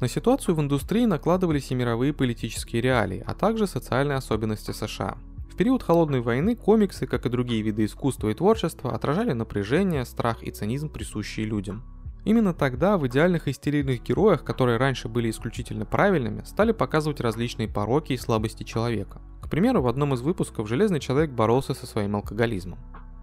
На 0.02 0.08
ситуацию 0.08 0.54
в 0.54 0.62
индустрии 0.62 1.06
накладывались 1.06 1.72
и 1.72 1.76
мировые 1.76 2.14
политические 2.14 2.84
реалии, 2.84 3.24
а 3.26 3.34
также 3.34 3.66
социальные 3.66 4.18
особенности 4.18 4.70
США. 4.70 5.18
В 5.52 5.56
период 5.56 5.82
Холодной 5.82 6.22
войны 6.22 6.56
комиксы, 6.56 7.08
как 7.08 7.26
и 7.26 7.30
другие 7.30 7.64
виды 7.64 7.86
искусства 7.86 8.30
и 8.30 8.36
творчества, 8.36 8.94
отражали 8.94 9.34
напряжение, 9.34 10.06
страх 10.06 10.44
и 10.44 10.52
цинизм, 10.52 10.90
присущие 10.90 11.48
людям. 11.48 11.84
Именно 12.26 12.54
тогда 12.54 12.98
в 12.98 13.06
идеальных 13.08 13.48
и 13.48 13.54
стерильных 13.54 14.02
героях, 14.02 14.44
которые 14.44 14.78
раньше 14.78 15.10
были 15.10 15.30
исключительно 15.30 15.86
правильными, 15.86 16.44
стали 16.46 16.72
показывать 16.72 17.20
различные 17.20 17.68
пороки 17.68 18.14
и 18.14 18.18
слабости 18.18 18.64
человека. 18.64 19.22
К 19.42 19.50
примеру, 19.50 19.82
в 19.82 19.88
одном 19.88 20.14
из 20.14 20.22
выпусков 20.22 20.70
Железный 20.70 21.02
Человек 21.02 21.32
боролся 21.32 21.74
со 21.74 21.86
своим 21.86 22.16
алкоголизмом. 22.16 22.80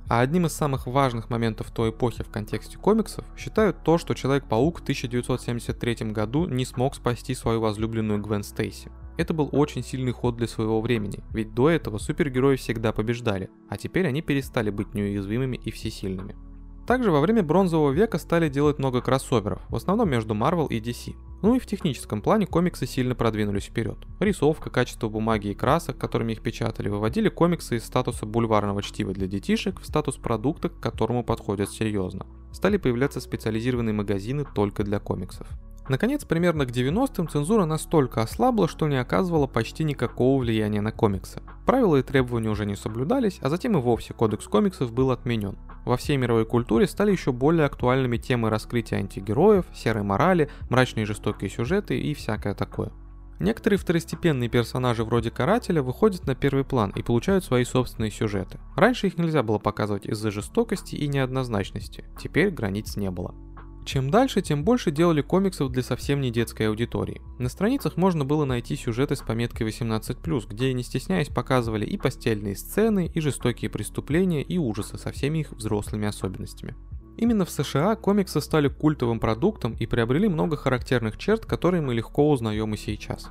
А 0.08 0.20
одним 0.20 0.46
из 0.46 0.52
самых 0.52 0.86
важных 0.86 1.30
моментов 1.30 1.70
той 1.70 1.90
эпохи 1.90 2.24
в 2.24 2.30
контексте 2.30 2.76
комиксов 2.76 3.24
считают 3.38 3.84
то, 3.84 3.96
что 3.96 4.14
Человек-паук 4.14 4.80
в 4.80 4.82
1973 4.82 6.10
году 6.10 6.46
не 6.46 6.64
смог 6.64 6.94
спасти 6.94 7.34
свою 7.34 7.60
возлюбленную 7.60 8.20
Гвен 8.20 8.42
Стейси. 8.42 8.90
Это 9.16 9.34
был 9.34 9.48
очень 9.52 9.84
сильный 9.84 10.12
ход 10.12 10.36
для 10.36 10.48
своего 10.48 10.80
времени, 10.80 11.22
ведь 11.30 11.54
до 11.54 11.70
этого 11.70 11.98
супергерои 11.98 12.56
всегда 12.56 12.92
побеждали, 12.92 13.50
а 13.68 13.76
теперь 13.76 14.06
они 14.06 14.20
перестали 14.20 14.70
быть 14.70 14.94
неуязвимыми 14.94 15.56
и 15.56 15.70
всесильными. 15.70 16.36
Также 16.90 17.12
во 17.12 17.20
время 17.20 17.44
бронзового 17.44 17.92
века 17.92 18.18
стали 18.18 18.48
делать 18.48 18.80
много 18.80 19.00
кроссоверов, 19.00 19.62
в 19.68 19.76
основном 19.76 20.10
между 20.10 20.34
Marvel 20.34 20.66
и 20.66 20.80
DC. 20.80 21.14
Ну 21.40 21.54
и 21.54 21.60
в 21.60 21.66
техническом 21.66 22.20
плане 22.20 22.48
комиксы 22.48 22.84
сильно 22.84 23.14
продвинулись 23.14 23.66
вперед. 23.66 23.96
Рисовка, 24.18 24.70
качество 24.70 25.08
бумаги 25.08 25.46
и 25.46 25.54
красок, 25.54 25.98
которыми 25.98 26.32
их 26.32 26.42
печатали, 26.42 26.88
выводили 26.88 27.28
комиксы 27.28 27.76
из 27.76 27.84
статуса 27.84 28.26
бульварного 28.26 28.82
чтива 28.82 29.12
для 29.12 29.28
детишек 29.28 29.80
в 29.80 29.86
статус 29.86 30.16
продукта, 30.16 30.68
к 30.68 30.80
которому 30.80 31.22
подходят 31.22 31.70
серьезно. 31.70 32.26
Стали 32.50 32.76
появляться 32.76 33.20
специализированные 33.20 33.94
магазины 33.94 34.44
только 34.52 34.82
для 34.82 34.98
комиксов. 34.98 35.46
Наконец, 35.90 36.24
примерно 36.24 36.66
к 36.66 36.70
90-м 36.70 37.28
цензура 37.28 37.64
настолько 37.64 38.22
ослабла, 38.22 38.68
что 38.68 38.86
не 38.86 38.94
оказывала 38.94 39.48
почти 39.48 39.82
никакого 39.82 40.40
влияния 40.40 40.80
на 40.80 40.92
комиксы. 40.92 41.42
Правила 41.66 41.96
и 41.96 42.04
требования 42.04 42.48
уже 42.48 42.64
не 42.64 42.76
соблюдались, 42.76 43.40
а 43.42 43.48
затем 43.48 43.76
и 43.76 43.80
вовсе 43.80 44.14
кодекс 44.14 44.46
комиксов 44.46 44.92
был 44.92 45.10
отменен. 45.10 45.58
Во 45.84 45.96
всей 45.96 46.16
мировой 46.16 46.46
культуре 46.46 46.86
стали 46.86 47.10
еще 47.10 47.32
более 47.32 47.66
актуальными 47.66 48.18
темы 48.18 48.50
раскрытия 48.50 48.98
антигероев, 48.98 49.64
серой 49.74 50.04
морали, 50.04 50.48
мрачные 50.68 51.06
жестокие 51.06 51.50
сюжеты 51.50 51.98
и 51.98 52.14
всякое 52.14 52.54
такое. 52.54 52.92
Некоторые 53.40 53.76
второстепенные 53.80 54.48
персонажи 54.48 55.02
вроде 55.02 55.32
Карателя 55.32 55.82
выходят 55.82 56.24
на 56.24 56.36
первый 56.36 56.62
план 56.62 56.92
и 56.94 57.02
получают 57.02 57.42
свои 57.42 57.64
собственные 57.64 58.12
сюжеты. 58.12 58.60
Раньше 58.76 59.08
их 59.08 59.18
нельзя 59.18 59.42
было 59.42 59.58
показывать 59.58 60.06
из-за 60.06 60.30
жестокости 60.30 60.94
и 60.94 61.08
неоднозначности, 61.08 62.04
теперь 62.16 62.50
границ 62.50 62.96
не 62.96 63.10
было. 63.10 63.34
Чем 63.84 64.10
дальше, 64.10 64.42
тем 64.42 64.62
больше 64.62 64.90
делали 64.90 65.22
комиксов 65.22 65.72
для 65.72 65.82
совсем 65.82 66.20
не 66.20 66.30
детской 66.30 66.68
аудитории. 66.68 67.20
На 67.38 67.48
страницах 67.48 67.96
можно 67.96 68.24
было 68.24 68.44
найти 68.44 68.76
сюжеты 68.76 69.16
с 69.16 69.20
пометкой 69.20 69.66
18+, 69.66 70.46
где, 70.48 70.72
не 70.72 70.82
стесняясь, 70.82 71.28
показывали 71.28 71.86
и 71.86 71.96
постельные 71.96 72.56
сцены, 72.56 73.10
и 73.12 73.20
жестокие 73.20 73.70
преступления, 73.70 74.42
и 74.42 74.58
ужасы 74.58 74.98
со 74.98 75.10
всеми 75.12 75.40
их 75.40 75.52
взрослыми 75.52 76.06
особенностями. 76.06 76.76
Именно 77.16 77.44
в 77.44 77.50
США 77.50 77.96
комиксы 77.96 78.40
стали 78.40 78.68
культовым 78.68 79.18
продуктом 79.18 79.74
и 79.74 79.86
приобрели 79.86 80.28
много 80.28 80.56
характерных 80.56 81.18
черт, 81.18 81.44
которые 81.44 81.82
мы 81.82 81.94
легко 81.94 82.30
узнаем 82.30 82.72
и 82.74 82.76
сейчас. 82.76 83.30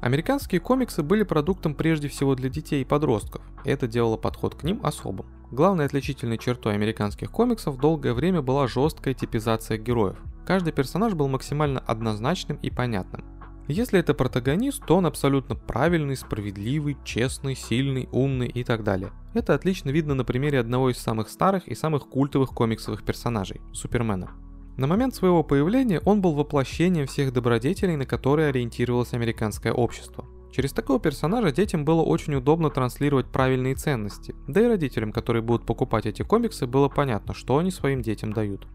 Американские 0.00 0.60
комиксы 0.60 1.02
были 1.02 1.22
продуктом 1.22 1.74
прежде 1.74 2.08
всего 2.08 2.34
для 2.34 2.48
детей 2.48 2.82
и 2.82 2.84
подростков, 2.84 3.40
и 3.64 3.70
это 3.70 3.86
делало 3.86 4.16
подход 4.16 4.54
к 4.54 4.62
ним 4.62 4.80
особым. 4.82 5.26
Главной 5.50 5.84
отличительной 5.84 6.38
чертой 6.38 6.74
американских 6.74 7.30
комиксов 7.30 7.78
долгое 7.78 8.14
время 8.14 8.40
была 8.40 8.66
жесткая 8.66 9.14
типизация 9.14 9.76
героев. 9.76 10.16
Каждый 10.46 10.72
персонаж 10.72 11.14
был 11.14 11.28
максимально 11.28 11.80
однозначным 11.80 12.58
и 12.62 12.70
понятным. 12.70 13.24
Если 13.68 14.00
это 14.00 14.12
протагонист, 14.12 14.84
то 14.84 14.96
он 14.96 15.06
абсолютно 15.06 15.54
правильный, 15.54 16.16
справедливый, 16.16 16.96
честный, 17.04 17.54
сильный, 17.54 18.08
умный 18.10 18.48
и 18.48 18.64
так 18.64 18.82
далее. 18.82 19.12
Это 19.34 19.54
отлично 19.54 19.90
видно 19.90 20.14
на 20.14 20.24
примере 20.24 20.58
одного 20.58 20.90
из 20.90 20.98
самых 20.98 21.28
старых 21.28 21.68
и 21.68 21.74
самых 21.74 22.08
культовых 22.08 22.50
комиксовых 22.50 23.04
персонажей– 23.04 23.60
Супермена. 23.72 24.30
На 24.76 24.86
момент 24.86 25.14
своего 25.14 25.44
появления 25.44 26.00
он 26.00 26.20
был 26.20 26.34
воплощением 26.34 27.06
всех 27.06 27.32
добродетелей, 27.32 27.96
на 27.96 28.06
которые 28.06 28.48
ориентировалось 28.48 29.12
американское 29.12 29.72
общество. 29.72 30.24
Через 30.52 30.72
такого 30.72 31.00
персонажа 31.00 31.50
детям 31.50 31.84
было 31.84 32.02
очень 32.02 32.34
удобно 32.34 32.68
транслировать 32.68 33.26
правильные 33.26 33.74
ценности, 33.74 34.34
да 34.46 34.60
и 34.60 34.68
родителям, 34.68 35.10
которые 35.10 35.42
будут 35.42 35.66
покупать 35.66 36.04
эти 36.04 36.22
комиксы, 36.22 36.66
было 36.66 36.88
понятно, 36.88 37.32
что 37.32 37.56
они 37.56 37.70
своим 37.70 38.02
детям 38.02 38.34
дают. 38.34 38.66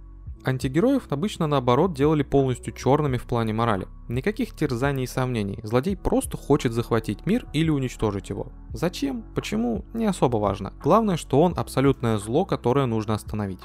Антигероев 0.43 1.03
обычно 1.10 1.46
наоборот 1.46 1.93
делали 1.93 2.24
полностью 2.24 2.74
черными 2.74 3.17
в 3.17 3.24
плане 3.24 3.53
морали. 3.53 3.88
Никаких 4.07 4.55
терзаний 4.55 5.03
и 5.03 5.07
сомнений. 5.07 5.60
Злодей 5.63 5.98
просто 5.98 6.38
хочет 6.38 6.72
захватить 6.72 7.25
мир 7.25 7.46
или 7.53 7.69
уничтожить 7.69 8.29
его. 8.29 8.48
Зачем? 8.69 9.24
Почему? 9.36 9.84
Не 9.93 10.05
особо 10.05 10.38
важно. 10.38 10.74
Главное, 10.81 11.17
что 11.17 11.41
он 11.41 11.53
абсолютное 11.57 12.17
зло, 12.17 12.46
которое 12.46 12.86
нужно 12.86 13.13
остановить. 13.13 13.60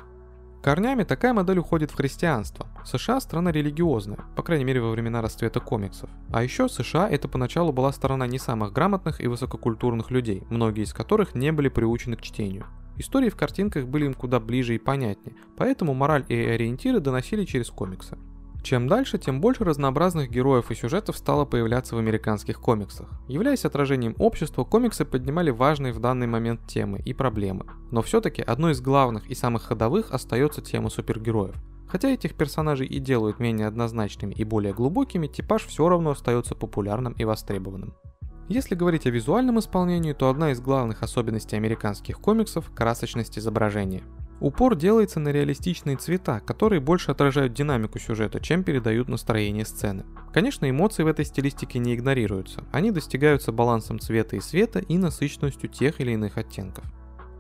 Корнями 0.62 1.02
такая 1.02 1.32
модель 1.32 1.58
уходит 1.58 1.90
в 1.90 1.96
христианство. 1.96 2.68
США 2.84 3.20
страна 3.20 3.50
религиозная, 3.50 4.20
по 4.36 4.44
крайней 4.44 4.64
мере 4.64 4.80
во 4.80 4.92
времена 4.92 5.20
расцвета 5.20 5.58
комиксов. 5.58 6.08
А 6.30 6.44
еще 6.44 6.68
США 6.68 7.08
это 7.10 7.26
поначалу 7.26 7.72
была 7.72 7.92
страна 7.92 8.28
не 8.28 8.38
самых 8.38 8.72
грамотных 8.72 9.20
и 9.20 9.26
высококультурных 9.26 10.12
людей, 10.12 10.44
многие 10.50 10.84
из 10.84 10.92
которых 10.92 11.34
не 11.34 11.50
были 11.50 11.68
приучены 11.68 12.14
к 12.14 12.22
чтению. 12.22 12.66
Истории 12.96 13.28
в 13.28 13.34
картинках 13.34 13.86
были 13.86 14.04
им 14.04 14.14
куда 14.14 14.38
ближе 14.38 14.76
и 14.76 14.78
понятнее, 14.78 15.34
поэтому 15.56 15.94
мораль 15.94 16.24
и 16.28 16.36
ориентиры 16.36 17.00
доносили 17.00 17.44
через 17.44 17.68
комиксы. 17.68 18.16
Чем 18.62 18.86
дальше, 18.86 19.18
тем 19.18 19.40
больше 19.40 19.64
разнообразных 19.64 20.30
героев 20.30 20.70
и 20.70 20.74
сюжетов 20.76 21.16
стало 21.16 21.44
появляться 21.44 21.96
в 21.96 21.98
американских 21.98 22.60
комиксах. 22.60 23.08
Являясь 23.26 23.64
отражением 23.64 24.14
общества, 24.18 24.62
комиксы 24.62 25.04
поднимали 25.04 25.50
важные 25.50 25.92
в 25.92 25.98
данный 25.98 26.28
момент 26.28 26.66
темы 26.68 27.00
и 27.04 27.12
проблемы. 27.12 27.66
Но 27.90 28.02
все-таки 28.02 28.40
одной 28.40 28.72
из 28.72 28.80
главных 28.80 29.26
и 29.26 29.34
самых 29.34 29.64
ходовых 29.64 30.12
остается 30.12 30.62
тема 30.62 30.90
супергероев. 30.90 31.56
Хотя 31.88 32.08
этих 32.08 32.34
персонажей 32.34 32.86
и 32.86 33.00
делают 33.00 33.40
менее 33.40 33.66
однозначными 33.66 34.32
и 34.32 34.44
более 34.44 34.72
глубокими, 34.72 35.26
типаж 35.26 35.66
все 35.66 35.88
равно 35.88 36.10
остается 36.12 36.54
популярным 36.54 37.14
и 37.14 37.24
востребованным. 37.24 37.94
Если 38.48 38.74
говорить 38.74 39.06
о 39.06 39.10
визуальном 39.10 39.58
исполнении, 39.58 40.12
то 40.12 40.30
одна 40.30 40.52
из 40.52 40.60
главных 40.60 41.02
особенностей 41.02 41.56
американских 41.56 42.20
комиксов– 42.20 42.70
красочность 42.74 43.38
изображения. 43.38 44.02
Упор 44.42 44.74
делается 44.74 45.20
на 45.20 45.28
реалистичные 45.28 45.96
цвета, 45.96 46.40
которые 46.40 46.80
больше 46.80 47.12
отражают 47.12 47.52
динамику 47.52 48.00
сюжета, 48.00 48.40
чем 48.40 48.64
передают 48.64 49.08
настроение 49.08 49.64
сцены. 49.64 50.04
Конечно, 50.32 50.68
эмоции 50.68 51.04
в 51.04 51.06
этой 51.06 51.24
стилистике 51.24 51.78
не 51.78 51.94
игнорируются. 51.94 52.64
Они 52.72 52.90
достигаются 52.90 53.52
балансом 53.52 54.00
цвета 54.00 54.34
и 54.34 54.40
света 54.40 54.80
и 54.80 54.98
насыщенностью 54.98 55.70
тех 55.70 56.00
или 56.00 56.10
иных 56.10 56.38
оттенков. 56.38 56.84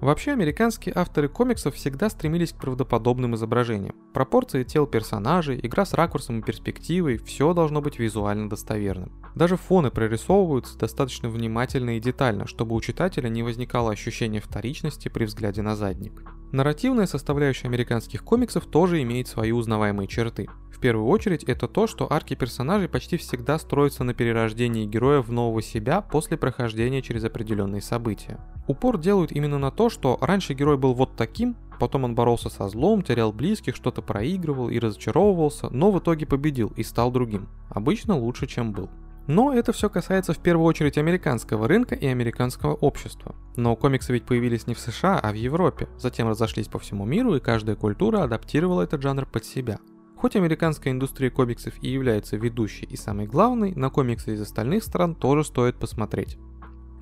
Вообще, 0.02 0.32
американские 0.32 0.92
авторы 0.96 1.28
комиксов 1.28 1.76
всегда 1.76 2.10
стремились 2.10 2.52
к 2.52 2.56
правдоподобным 2.56 3.36
изображениям. 3.36 3.94
Пропорции 4.12 4.64
тел 4.64 4.84
персонажей, 4.88 5.60
игра 5.62 5.84
с 5.84 5.94
ракурсом 5.94 6.40
и 6.40 6.42
перспективой– 6.42 7.18
все 7.24 7.54
должно 7.54 7.80
быть 7.80 8.00
визуально 8.00 8.50
достоверным. 8.50 9.12
Даже 9.36 9.56
фоны 9.56 9.92
прорисовываются 9.92 10.76
достаточно 10.76 11.28
внимательно 11.28 11.96
и 11.96 12.00
детально, 12.00 12.48
чтобы 12.48 12.74
у 12.74 12.80
читателя 12.80 13.28
не 13.28 13.44
возникало 13.44 13.92
ощущения 13.92 14.40
вторичности 14.40 15.08
при 15.08 15.24
взгляде 15.24 15.62
на 15.62 15.76
задник. 15.76 16.24
Нарративная 16.50 17.06
составляющая 17.06 17.68
американских 17.68 18.24
комиксов 18.24 18.66
тоже 18.66 19.00
имеет 19.02 19.28
свои 19.28 19.52
узнаваемые 19.52 20.08
черты. 20.08 20.48
В 20.70 20.80
первую 20.80 21.06
очередь 21.06 21.44
это 21.44 21.68
то, 21.68 21.86
что 21.86 22.12
арки 22.12 22.34
персонажей 22.34 22.88
почти 22.88 23.16
всегда 23.16 23.56
строятся 23.58 24.02
на 24.02 24.14
перерождении 24.14 24.84
героя 24.84 25.22
в 25.22 25.30
нового 25.30 25.62
себя 25.62 26.00
после 26.00 26.36
прохождения 26.36 27.00
через 27.00 27.24
определенные 27.24 27.80
события. 27.80 28.38
Упор 28.66 28.98
делают 28.98 29.32
именно 29.32 29.58
на 29.58 29.70
то, 29.70 29.88
что 29.92 30.18
раньше 30.20 30.54
герой 30.54 30.76
был 30.76 30.94
вот 30.94 31.14
таким, 31.16 31.56
потом 31.78 32.04
он 32.04 32.14
боролся 32.14 32.48
со 32.48 32.68
злом, 32.68 33.02
терял 33.02 33.32
близких, 33.32 33.76
что-то 33.76 34.02
проигрывал 34.02 34.68
и 34.68 34.78
разочаровывался, 34.78 35.68
но 35.70 35.90
в 35.90 35.98
итоге 35.98 36.26
победил 36.26 36.72
и 36.76 36.82
стал 36.82 37.10
другим. 37.10 37.48
Обычно 37.68 38.16
лучше, 38.16 38.46
чем 38.46 38.72
был. 38.72 38.88
Но 39.26 39.52
это 39.52 39.72
все 39.72 39.88
касается 39.88 40.32
в 40.32 40.38
первую 40.38 40.66
очередь 40.66 40.98
американского 40.98 41.68
рынка 41.68 41.94
и 41.94 42.06
американского 42.06 42.74
общества. 42.74 43.34
Но 43.56 43.76
комиксы 43.76 44.12
ведь 44.12 44.24
появились 44.24 44.66
не 44.66 44.74
в 44.74 44.80
США, 44.80 45.18
а 45.20 45.30
в 45.30 45.34
Европе, 45.34 45.88
затем 45.96 46.28
разошлись 46.28 46.68
по 46.68 46.78
всему 46.78 47.04
миру, 47.04 47.36
и 47.36 47.40
каждая 47.40 47.76
культура 47.76 48.22
адаптировала 48.22 48.82
этот 48.82 49.02
жанр 49.02 49.26
под 49.26 49.44
себя. 49.44 49.78
Хоть 50.16 50.36
американская 50.36 50.92
индустрия 50.92 51.30
комиксов 51.30 51.74
и 51.82 51.88
является 51.88 52.36
ведущей 52.36 52.86
и 52.86 52.96
самой 52.96 53.26
главной, 53.26 53.74
на 53.74 53.90
комиксы 53.90 54.34
из 54.34 54.40
остальных 54.40 54.84
стран 54.84 55.14
тоже 55.14 55.44
стоит 55.44 55.76
посмотреть. 55.76 56.38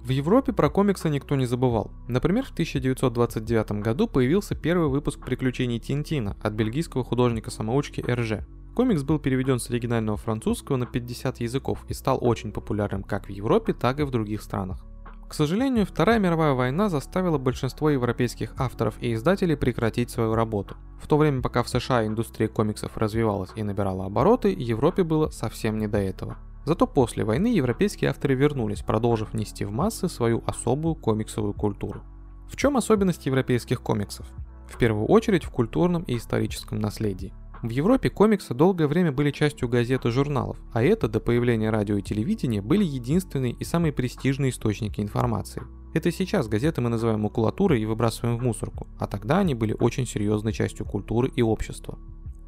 В 0.05 0.09
Европе 0.09 0.53
про 0.53 0.71
комиксы 0.71 1.11
никто 1.11 1.37
не 1.37 1.45
забывал. 1.45 1.91
Например, 2.09 2.45
в 2.45 2.53
1929 2.53 3.83
году 3.83 4.09
появился 4.09 4.55
первый 4.55 4.89
выпуск 4.89 5.21
«Приключений 5.21 5.79
Тинтина» 5.79 6.37
от 6.43 6.55
бельгийского 6.55 7.05
художника-самоучки 7.05 8.03
Эрже. 8.07 8.47
Комикс 8.75 9.03
был 9.03 9.19
переведен 9.19 9.59
с 9.59 9.69
оригинального 9.69 10.17
французского 10.17 10.77
на 10.77 10.87
50 10.87 11.41
языков 11.41 11.85
и 11.89 11.95
стал 11.95 12.19
очень 12.21 12.51
популярным 12.51 13.03
как 13.03 13.27
в 13.27 13.31
Европе, 13.31 13.75
так 13.75 14.01
и 14.01 14.05
в 14.05 14.11
других 14.11 14.43
странах. 14.43 14.83
К 15.29 15.35
сожалению, 15.35 15.87
Вторая 15.87 16.19
мировая 16.19 16.55
война 16.55 16.89
заставила 16.89 17.39
большинство 17.39 17.91
европейских 17.91 18.55
авторов 18.59 18.95
и 19.01 19.15
издателей 19.15 19.57
прекратить 19.57 20.11
свою 20.11 20.35
работу. 20.35 20.77
В 21.01 21.07
то 21.07 21.19
время, 21.19 21.43
пока 21.43 21.63
в 21.63 21.69
США 21.69 22.07
индустрия 22.07 22.49
комиксов 22.49 22.97
развивалась 22.97 23.51
и 23.55 23.63
набирала 23.63 24.07
обороты, 24.07 24.53
Европе 24.53 25.05
было 25.05 25.29
совсем 25.29 25.79
не 25.79 25.87
до 25.87 25.99
этого. 25.99 26.37
Зато 26.65 26.87
после 26.87 27.25
войны 27.25 27.47
европейские 27.47 28.11
авторы 28.11 28.35
вернулись, 28.35 28.83
продолжив 28.83 29.35
нести 29.35 29.65
в 29.65 29.71
массы 29.71 30.09
свою 30.09 30.43
особую 30.47 30.95
комиксовую 30.95 31.55
культуру. 31.55 32.03
В 32.49 32.57
чем 32.57 32.77
особенность 32.77 33.27
европейских 33.27 33.81
комиксов? 33.81 34.27
В 34.69 34.77
первую 34.77 35.07
очередь 35.07 35.45
в 35.45 35.51
культурном 35.51 36.03
и 36.03 36.17
историческом 36.17 36.79
наследии. 36.79 37.33
В 37.63 37.69
Европе 37.69 38.09
комиксы 38.09 38.55
долгое 38.55 38.87
время 38.87 39.13
были 39.13 39.31
частью 39.31 39.69
газет 39.69 40.07
и 40.07 40.11
журналов, 40.11 40.57
а 40.73 40.83
это 40.83 41.09
до 41.09 41.21
появления 41.21 41.69
радио 41.69 41.99
и 41.99 42.03
телевидения 42.03 42.63
были 42.63 42.85
единственные 42.85 43.53
и 43.53 43.65
самые 43.65 43.93
престижные 43.93 44.51
источники 44.51 45.01
информации. 45.01 45.63
Это 45.93 46.11
сейчас 46.11 46.49
газеты 46.49 46.81
мы 46.81 46.89
называем 46.89 47.21
макулатурой 47.21 47.83
и 47.83 47.85
выбрасываем 47.87 48.39
в 48.39 48.43
мусорку, 48.43 48.87
а 48.99 49.07
тогда 49.07 49.41
они 49.41 49.55
были 49.55 49.77
очень 49.79 50.07
серьезной 50.07 50.53
частью 50.53 50.87
культуры 50.87 51.31
и 51.35 51.43
общества. 51.43 51.99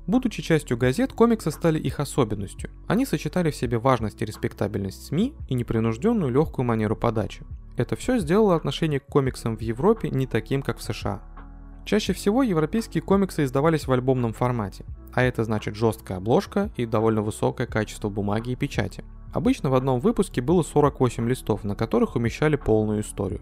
Будучи 0.06 0.42
частью 0.42 0.76
газет, 0.76 1.12
комиксы 1.12 1.50
стали 1.50 1.78
их 1.78 2.00
особенностью. 2.00 2.70
Они 2.88 3.06
сочетали 3.06 3.50
в 3.50 3.56
себе 3.56 3.78
важность 3.78 4.20
и 4.20 4.24
респектабельность 4.24 5.06
СМИ 5.06 5.34
и 5.48 5.54
непринужденную 5.54 6.32
легкую 6.32 6.66
манеру 6.66 6.96
подачи. 6.96 7.44
Это 7.76 7.94
все 7.94 8.18
сделало 8.18 8.56
отношение 8.56 9.00
к 9.00 9.06
комиксам 9.06 9.56
в 9.56 9.60
Европе 9.60 10.10
не 10.10 10.26
таким, 10.26 10.62
как 10.62 10.78
в 10.78 10.82
США. 10.82 11.22
Чаще 11.84 12.12
всего 12.12 12.42
европейские 12.42 13.02
комиксы 13.02 13.44
издавались 13.44 13.86
в 13.86 13.92
альбомном 13.92 14.32
формате, 14.32 14.84
а 15.12 15.22
это 15.22 15.44
значит 15.44 15.74
жесткая 15.74 16.18
обложка 16.18 16.70
и 16.76 16.86
довольно 16.86 17.22
высокое 17.22 17.66
качество 17.66 18.08
бумаги 18.08 18.50
и 18.50 18.56
печати. 18.56 19.04
Обычно 19.32 19.70
в 19.70 19.74
одном 19.74 20.00
выпуске 20.00 20.42
было 20.42 20.62
48 20.62 21.28
листов, 21.28 21.64
на 21.64 21.74
которых 21.74 22.16
умещали 22.16 22.56
полную 22.56 23.00
историю. 23.00 23.40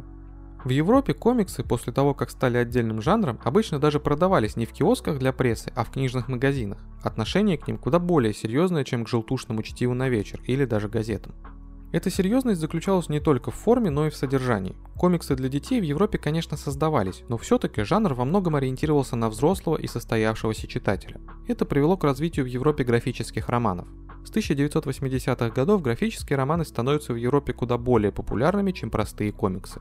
В 0.62 0.68
Европе 0.68 1.14
комиксы 1.14 1.64
после 1.64 1.90
того, 1.90 2.12
как 2.12 2.28
стали 2.28 2.58
отдельным 2.58 3.00
жанром, 3.00 3.40
обычно 3.44 3.78
даже 3.78 3.98
продавались 3.98 4.56
не 4.56 4.66
в 4.66 4.72
киосках 4.72 5.18
для 5.18 5.32
прессы, 5.32 5.72
а 5.74 5.84
в 5.84 5.90
книжных 5.90 6.28
магазинах. 6.28 6.78
Отношение 7.02 7.56
к 7.56 7.66
ним 7.66 7.78
куда 7.78 7.98
более 7.98 8.34
серьезное, 8.34 8.84
чем 8.84 9.04
к 9.04 9.08
желтушному 9.08 9.62
чтиву 9.62 9.94
на 9.94 10.10
вечер 10.10 10.42
или 10.44 10.66
даже 10.66 10.90
газетам. 10.90 11.34
Эта 11.92 12.10
серьезность 12.10 12.60
заключалась 12.60 13.08
не 13.08 13.20
только 13.20 13.50
в 13.50 13.54
форме, 13.54 13.88
но 13.88 14.06
и 14.06 14.10
в 14.10 14.16
содержании. 14.16 14.76
Комиксы 14.96 15.34
для 15.34 15.48
детей 15.48 15.80
в 15.80 15.84
Европе, 15.84 16.18
конечно, 16.18 16.58
создавались, 16.58 17.24
но 17.28 17.38
все-таки 17.38 17.82
жанр 17.82 18.12
во 18.12 18.26
многом 18.26 18.54
ориентировался 18.54 19.16
на 19.16 19.30
взрослого 19.30 19.76
и 19.76 19.86
состоявшегося 19.86 20.68
читателя. 20.68 21.22
Это 21.48 21.64
привело 21.64 21.96
к 21.96 22.04
развитию 22.04 22.44
в 22.44 22.48
Европе 22.48 22.84
графических 22.84 23.48
романов. 23.48 23.88
С 24.24 24.30
1980-х 24.30 25.48
годов 25.50 25.80
графические 25.80 26.36
романы 26.36 26.66
становятся 26.66 27.14
в 27.14 27.16
Европе 27.16 27.54
куда 27.54 27.78
более 27.78 28.12
популярными, 28.12 28.72
чем 28.72 28.90
простые 28.90 29.32
комиксы. 29.32 29.80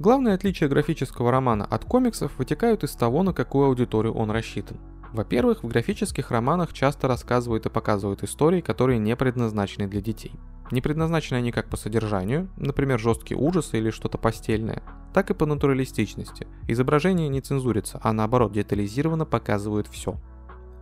Главное 0.00 0.32
отличие 0.32 0.70
графического 0.70 1.30
романа 1.30 1.66
от 1.66 1.84
комиксов 1.84 2.38
вытекают 2.38 2.84
из 2.84 2.92
того, 2.92 3.22
на 3.22 3.34
какую 3.34 3.66
аудиторию 3.66 4.14
он 4.14 4.30
рассчитан. 4.30 4.78
Во-первых, 5.12 5.62
в 5.62 5.68
графических 5.68 6.30
романах 6.30 6.72
часто 6.72 7.06
рассказывают 7.06 7.66
и 7.66 7.68
показывают 7.68 8.22
истории, 8.22 8.62
которые 8.62 8.98
не 8.98 9.14
предназначены 9.14 9.88
для 9.88 10.00
детей. 10.00 10.32
Не 10.70 10.80
предназначены 10.80 11.36
они 11.36 11.52
как 11.52 11.68
по 11.68 11.76
содержанию, 11.76 12.48
например, 12.56 12.98
жесткие 12.98 13.38
ужасы 13.38 13.76
или 13.76 13.90
что-то 13.90 14.16
постельное, 14.16 14.82
так 15.12 15.30
и 15.30 15.34
по 15.34 15.44
натуралистичности. 15.44 16.46
Изображение 16.66 17.28
не 17.28 17.42
цензурится, 17.42 18.00
а 18.02 18.14
наоборот 18.14 18.52
детализированно 18.52 19.26
показывают 19.26 19.86
все. 19.86 20.18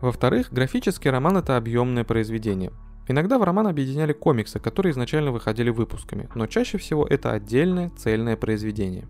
Во-вторых, 0.00 0.52
графический 0.52 1.10
роман 1.10 1.38
это 1.38 1.56
объемное 1.56 2.04
произведение. 2.04 2.70
Иногда 3.08 3.38
в 3.38 3.42
роман 3.42 3.66
объединяли 3.66 4.12
комиксы, 4.12 4.60
которые 4.60 4.92
изначально 4.92 5.32
выходили 5.32 5.70
выпусками, 5.70 6.28
но 6.34 6.46
чаще 6.46 6.76
всего 6.76 7.06
это 7.06 7.32
отдельное 7.32 7.90
цельное 7.96 8.36
произведение. 8.36 9.08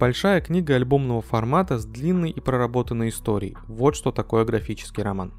Большая 0.00 0.40
книга 0.40 0.74
альбомного 0.74 1.22
формата 1.22 1.78
с 1.78 1.84
длинной 1.84 2.30
и 2.30 2.40
проработанной 2.40 3.10
историей. 3.10 3.56
Вот 3.68 3.94
что 3.94 4.10
такое 4.10 4.44
графический 4.44 5.02
роман. 5.02 5.32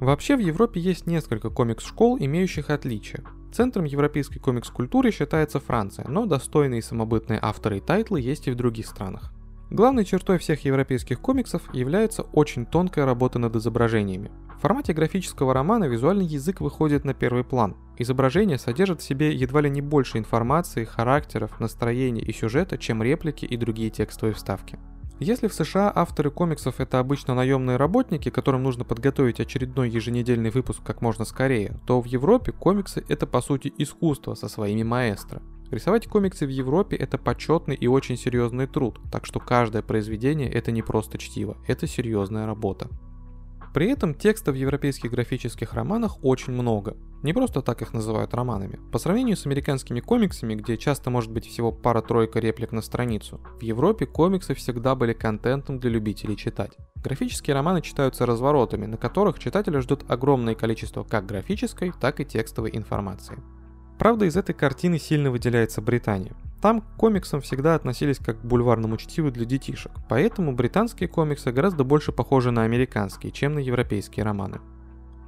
Вообще 0.00 0.36
в 0.36 0.40
Европе 0.40 0.80
есть 0.80 1.06
несколько 1.06 1.50
комикс-школ, 1.50 2.18
имеющих 2.18 2.70
отличия. 2.70 3.22
Центром 3.52 3.84
европейской 3.84 4.38
комикс-культуры 4.38 5.10
считается 5.10 5.60
Франция, 5.60 6.06
но 6.08 6.26
достойные 6.26 6.82
самобытные 6.82 7.38
авторы 7.40 7.78
и 7.78 7.80
тайтлы 7.80 8.20
есть 8.20 8.48
и 8.48 8.50
в 8.50 8.56
других 8.56 8.86
странах. 8.86 9.32
Главной 9.70 10.06
чертой 10.06 10.38
всех 10.38 10.64
европейских 10.64 11.20
комиксов 11.20 11.62
является 11.74 12.22
очень 12.22 12.64
тонкая 12.64 13.04
работа 13.04 13.38
над 13.38 13.54
изображениями. 13.56 14.30
В 14.56 14.62
формате 14.62 14.94
графического 14.94 15.52
романа 15.52 15.84
визуальный 15.84 16.24
язык 16.24 16.62
выходит 16.62 17.04
на 17.04 17.12
первый 17.12 17.44
план. 17.44 17.76
Изображение 17.98 18.58
содержит 18.58 19.02
в 19.02 19.04
себе 19.04 19.34
едва 19.34 19.60
ли 19.60 19.68
не 19.68 19.82
больше 19.82 20.16
информации, 20.16 20.84
характеров, 20.84 21.60
настроения 21.60 22.22
и 22.22 22.32
сюжета, 22.32 22.78
чем 22.78 23.02
реплики 23.02 23.44
и 23.44 23.58
другие 23.58 23.90
текстовые 23.90 24.34
вставки. 24.34 24.78
Если 25.20 25.48
в 25.48 25.54
США 25.54 25.92
авторы 25.94 26.30
комиксов 26.30 26.80
это 26.80 26.98
обычно 26.98 27.34
наемные 27.34 27.76
работники, 27.76 28.30
которым 28.30 28.62
нужно 28.62 28.84
подготовить 28.84 29.38
очередной 29.38 29.90
еженедельный 29.90 30.50
выпуск 30.50 30.80
как 30.82 31.02
можно 31.02 31.26
скорее, 31.26 31.76
то 31.86 32.00
в 32.00 32.06
Европе 32.06 32.52
комиксы 32.52 33.04
это 33.08 33.26
по 33.26 33.42
сути 33.42 33.72
искусство 33.76 34.34
со 34.34 34.48
своими 34.48 34.82
маэстро. 34.82 35.42
Рисовать 35.70 36.06
комиксы 36.06 36.46
в 36.46 36.50
Европе 36.50 36.96
это 36.96 37.18
почетный 37.18 37.74
и 37.74 37.86
очень 37.86 38.16
серьезный 38.16 38.66
труд, 38.66 38.98
так 39.12 39.26
что 39.26 39.38
каждое 39.38 39.82
произведение 39.82 40.50
это 40.50 40.72
не 40.72 40.80
просто 40.80 41.18
чтиво, 41.18 41.58
это 41.66 41.86
серьезная 41.86 42.46
работа. 42.46 42.88
При 43.74 43.90
этом 43.90 44.14
текста 44.14 44.50
в 44.50 44.54
европейских 44.54 45.10
графических 45.10 45.74
романах 45.74 46.24
очень 46.24 46.54
много. 46.54 46.96
Не 47.22 47.34
просто 47.34 47.60
так 47.60 47.82
их 47.82 47.92
называют 47.92 48.32
романами. 48.32 48.80
По 48.92 48.98
сравнению 48.98 49.36
с 49.36 49.44
американскими 49.44 50.00
комиксами, 50.00 50.54
где 50.54 50.78
часто 50.78 51.10
может 51.10 51.30
быть 51.30 51.46
всего 51.46 51.70
пара-тройка 51.70 52.38
реплик 52.38 52.72
на 52.72 52.80
страницу, 52.80 53.40
в 53.60 53.62
Европе 53.62 54.06
комиксы 54.06 54.54
всегда 54.54 54.94
были 54.94 55.12
контентом 55.12 55.78
для 55.78 55.90
любителей 55.90 56.36
читать. 56.36 56.78
Графические 57.02 57.54
романы 57.54 57.82
читаются 57.82 58.24
разворотами, 58.24 58.86
на 58.86 58.96
которых 58.96 59.38
читателя 59.38 59.80
ждет 59.80 60.04
огромное 60.08 60.54
количество 60.54 61.04
как 61.04 61.26
графической, 61.26 61.92
так 62.00 62.20
и 62.20 62.24
текстовой 62.24 62.70
информации. 62.72 63.36
Правда, 63.98 64.26
из 64.26 64.36
этой 64.36 64.54
картины 64.54 64.98
сильно 64.98 65.30
выделяется 65.30 65.82
Британия. 65.82 66.32
Там 66.62 66.80
к 66.80 66.96
комиксам 66.96 67.40
всегда 67.40 67.74
относились 67.74 68.18
как 68.18 68.40
к 68.40 68.44
бульварному 68.44 68.96
чтиву 68.96 69.30
для 69.30 69.44
детишек, 69.44 69.92
поэтому 70.08 70.52
британские 70.52 71.08
комиксы 71.08 71.52
гораздо 71.52 71.84
больше 71.84 72.10
похожи 72.10 72.50
на 72.50 72.62
американские, 72.62 73.32
чем 73.32 73.54
на 73.54 73.60
европейские 73.60 74.24
романы. 74.24 74.60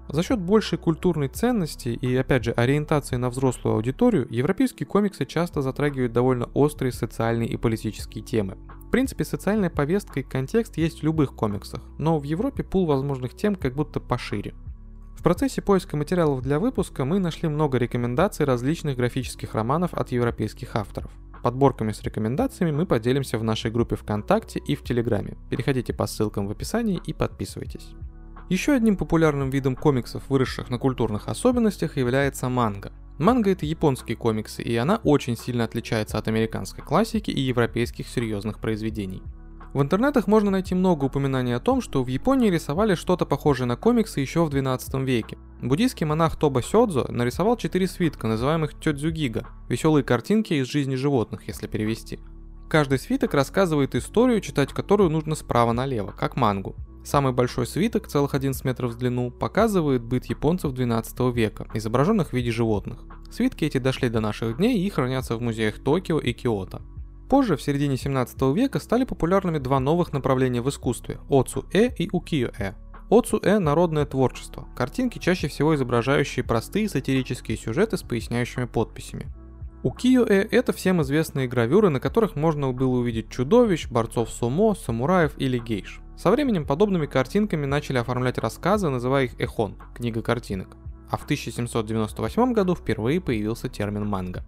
За 0.08 0.24
счет 0.24 0.40
большей 0.40 0.76
культурной 0.76 1.28
ценности 1.28 1.90
и, 1.90 2.16
опять 2.16 2.42
же, 2.42 2.50
ориентации 2.50 3.14
на 3.14 3.30
взрослую 3.30 3.76
аудиторию, 3.76 4.26
европейские 4.28 4.88
комиксы 4.88 5.24
часто 5.24 5.62
затрагивают 5.62 6.12
довольно 6.12 6.46
острые 6.54 6.90
социальные 6.90 7.48
и 7.48 7.56
политические 7.56 8.24
темы. 8.24 8.56
В 8.88 8.90
принципе, 8.90 9.24
социальная 9.24 9.70
повестка 9.70 10.18
и 10.18 10.24
контекст 10.24 10.78
есть 10.78 11.00
в 11.00 11.04
любых 11.04 11.36
комиксах, 11.36 11.80
но 11.98 12.18
в 12.18 12.24
Европе 12.24 12.64
пул 12.64 12.86
возможных 12.86 13.36
тем 13.36 13.54
как 13.54 13.74
будто 13.74 14.00
пошире. 14.00 14.52
В 15.20 15.22
процессе 15.22 15.60
поиска 15.60 15.98
материалов 15.98 16.40
для 16.40 16.58
выпуска 16.58 17.04
мы 17.04 17.18
нашли 17.18 17.46
много 17.46 17.76
рекомендаций 17.76 18.46
различных 18.46 18.96
графических 18.96 19.54
романов 19.54 19.92
от 19.92 20.12
европейских 20.12 20.74
авторов. 20.74 21.10
Подборками 21.42 21.92
с 21.92 22.02
рекомендациями 22.02 22.70
мы 22.70 22.86
поделимся 22.86 23.36
в 23.36 23.44
нашей 23.44 23.70
группе 23.70 23.96
ВКонтакте 23.96 24.60
и 24.60 24.74
в 24.74 24.82
Телеграме. 24.82 25.36
Переходите 25.50 25.92
по 25.92 26.06
ссылкам 26.06 26.46
в 26.46 26.52
описании 26.52 27.02
и 27.06 27.12
подписывайтесь. 27.12 27.90
Еще 28.48 28.72
одним 28.72 28.96
популярным 28.96 29.50
видом 29.50 29.76
комиксов, 29.76 30.22
выросших 30.30 30.70
на 30.70 30.78
культурных 30.78 31.28
особенностях, 31.28 31.98
является 31.98 32.48
манга. 32.48 32.90
Манга 33.18 33.50
это 33.50 33.66
японские 33.66 34.16
комиксы, 34.16 34.62
и 34.62 34.74
она 34.76 35.00
очень 35.04 35.36
сильно 35.36 35.64
отличается 35.64 36.16
от 36.16 36.28
американской 36.28 36.82
классики 36.82 37.30
и 37.30 37.40
европейских 37.42 38.08
серьезных 38.08 38.58
произведений. 38.58 39.22
В 39.72 39.82
интернетах 39.82 40.26
можно 40.26 40.50
найти 40.50 40.74
много 40.74 41.04
упоминаний 41.04 41.54
о 41.54 41.60
том, 41.60 41.80
что 41.80 42.02
в 42.02 42.08
Японии 42.08 42.50
рисовали 42.50 42.96
что-то 42.96 43.24
похожее 43.24 43.68
на 43.68 43.76
комиксы 43.76 44.18
еще 44.18 44.44
в 44.44 44.50
12 44.50 44.94
веке. 45.06 45.38
Буддийский 45.62 46.06
монах 46.06 46.36
Тоба 46.36 46.60
Сёдзо 46.60 47.06
нарисовал 47.08 47.56
четыре 47.56 47.86
свитка, 47.86 48.26
называемых 48.26 48.78
Тёдзюгига, 48.80 49.46
веселые 49.68 50.02
картинки 50.02 50.54
из 50.54 50.66
жизни 50.66 50.96
животных, 50.96 51.46
если 51.46 51.68
перевести. 51.68 52.18
Каждый 52.68 52.98
свиток 52.98 53.32
рассказывает 53.34 53.94
историю, 53.94 54.40
читать 54.40 54.72
которую 54.72 55.10
нужно 55.10 55.36
справа 55.36 55.72
налево, 55.72 56.12
как 56.18 56.36
мангу. 56.36 56.74
Самый 57.04 57.32
большой 57.32 57.66
свиток, 57.66 58.08
целых 58.08 58.34
11 58.34 58.64
метров 58.64 58.92
в 58.92 58.98
длину, 58.98 59.30
показывает 59.30 60.02
быт 60.02 60.26
японцев 60.26 60.72
12 60.72 61.34
века, 61.34 61.68
изображенных 61.74 62.30
в 62.30 62.32
виде 62.32 62.50
животных. 62.50 62.98
Свитки 63.30 63.64
эти 63.64 63.78
дошли 63.78 64.08
до 64.08 64.20
наших 64.20 64.56
дней 64.56 64.84
и 64.84 64.90
хранятся 64.90 65.36
в 65.36 65.40
музеях 65.40 65.78
Токио 65.78 66.18
и 66.18 66.32
Киото. 66.32 66.82
Позже, 67.30 67.56
в 67.56 67.62
середине 67.62 67.96
17 67.96 68.42
века, 68.56 68.80
стали 68.80 69.04
популярными 69.04 69.58
два 69.58 69.78
новых 69.78 70.12
направления 70.12 70.60
в 70.60 70.68
искусстве– 70.68 71.20
Оцу-э 71.30 71.94
и 71.96 72.08
Укиё-э. 72.12 72.74
Оцу-э– 73.08 73.58
народное 73.60 74.04
творчество, 74.04 74.66
картинки, 74.76 75.20
чаще 75.20 75.46
всего 75.46 75.76
изображающие 75.76 76.44
простые 76.44 76.88
сатирические 76.88 77.56
сюжеты 77.56 77.96
с 77.98 78.02
поясняющими 78.02 78.64
подписями. 78.64 79.28
Укиё-э– 79.84 80.48
это 80.50 80.72
всем 80.72 81.02
известные 81.02 81.46
гравюры, 81.46 81.88
на 81.88 82.00
которых 82.00 82.34
можно 82.34 82.72
было 82.72 82.96
увидеть 82.96 83.30
чудовищ, 83.30 83.86
борцов 83.86 84.28
сумо, 84.28 84.74
самураев 84.74 85.34
или 85.38 85.58
гейш. 85.60 86.00
Со 86.16 86.32
временем 86.32 86.66
подобными 86.66 87.06
картинками 87.06 87.64
начали 87.64 87.98
оформлять 87.98 88.38
рассказы, 88.38 88.88
называя 88.88 89.26
их 89.26 89.40
эхон– 89.40 89.76
книга 89.94 90.20
картинок. 90.20 90.76
А 91.08 91.16
в 91.16 91.22
1798 91.22 92.52
году 92.52 92.74
впервые 92.74 93.20
появился 93.20 93.68
термин 93.68 94.04
манга. 94.04 94.44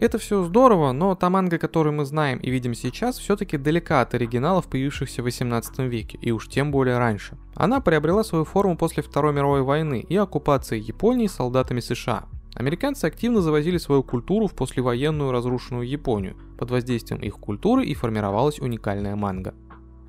Это 0.00 0.16
все 0.16 0.42
здорово, 0.44 0.92
но 0.92 1.14
та 1.14 1.28
манга, 1.28 1.58
которую 1.58 1.92
мы 1.92 2.06
знаем 2.06 2.38
и 2.38 2.48
видим 2.48 2.72
сейчас, 2.72 3.18
все-таки 3.18 3.58
далека 3.58 4.00
от 4.00 4.14
оригиналов, 4.14 4.66
появившихся 4.66 5.20
в 5.20 5.26
18 5.26 5.78
веке, 5.80 6.18
и 6.22 6.30
уж 6.30 6.48
тем 6.48 6.70
более 6.70 6.96
раньше. 6.96 7.36
Она 7.54 7.80
приобрела 7.80 8.24
свою 8.24 8.46
форму 8.46 8.78
после 8.78 9.02
Второй 9.02 9.34
мировой 9.34 9.60
войны 9.60 10.00
и 10.08 10.16
оккупации 10.16 10.80
Японии 10.80 11.26
солдатами 11.26 11.80
США. 11.80 12.24
Американцы 12.54 13.04
активно 13.04 13.42
завозили 13.42 13.76
свою 13.76 14.02
культуру 14.02 14.46
в 14.46 14.54
послевоенную 14.54 15.32
разрушенную 15.32 15.86
Японию. 15.86 16.34
Под 16.58 16.70
воздействием 16.70 17.20
их 17.20 17.34
культуры 17.34 17.84
и 17.84 17.92
формировалась 17.92 18.58
уникальная 18.58 19.16
манга. 19.16 19.52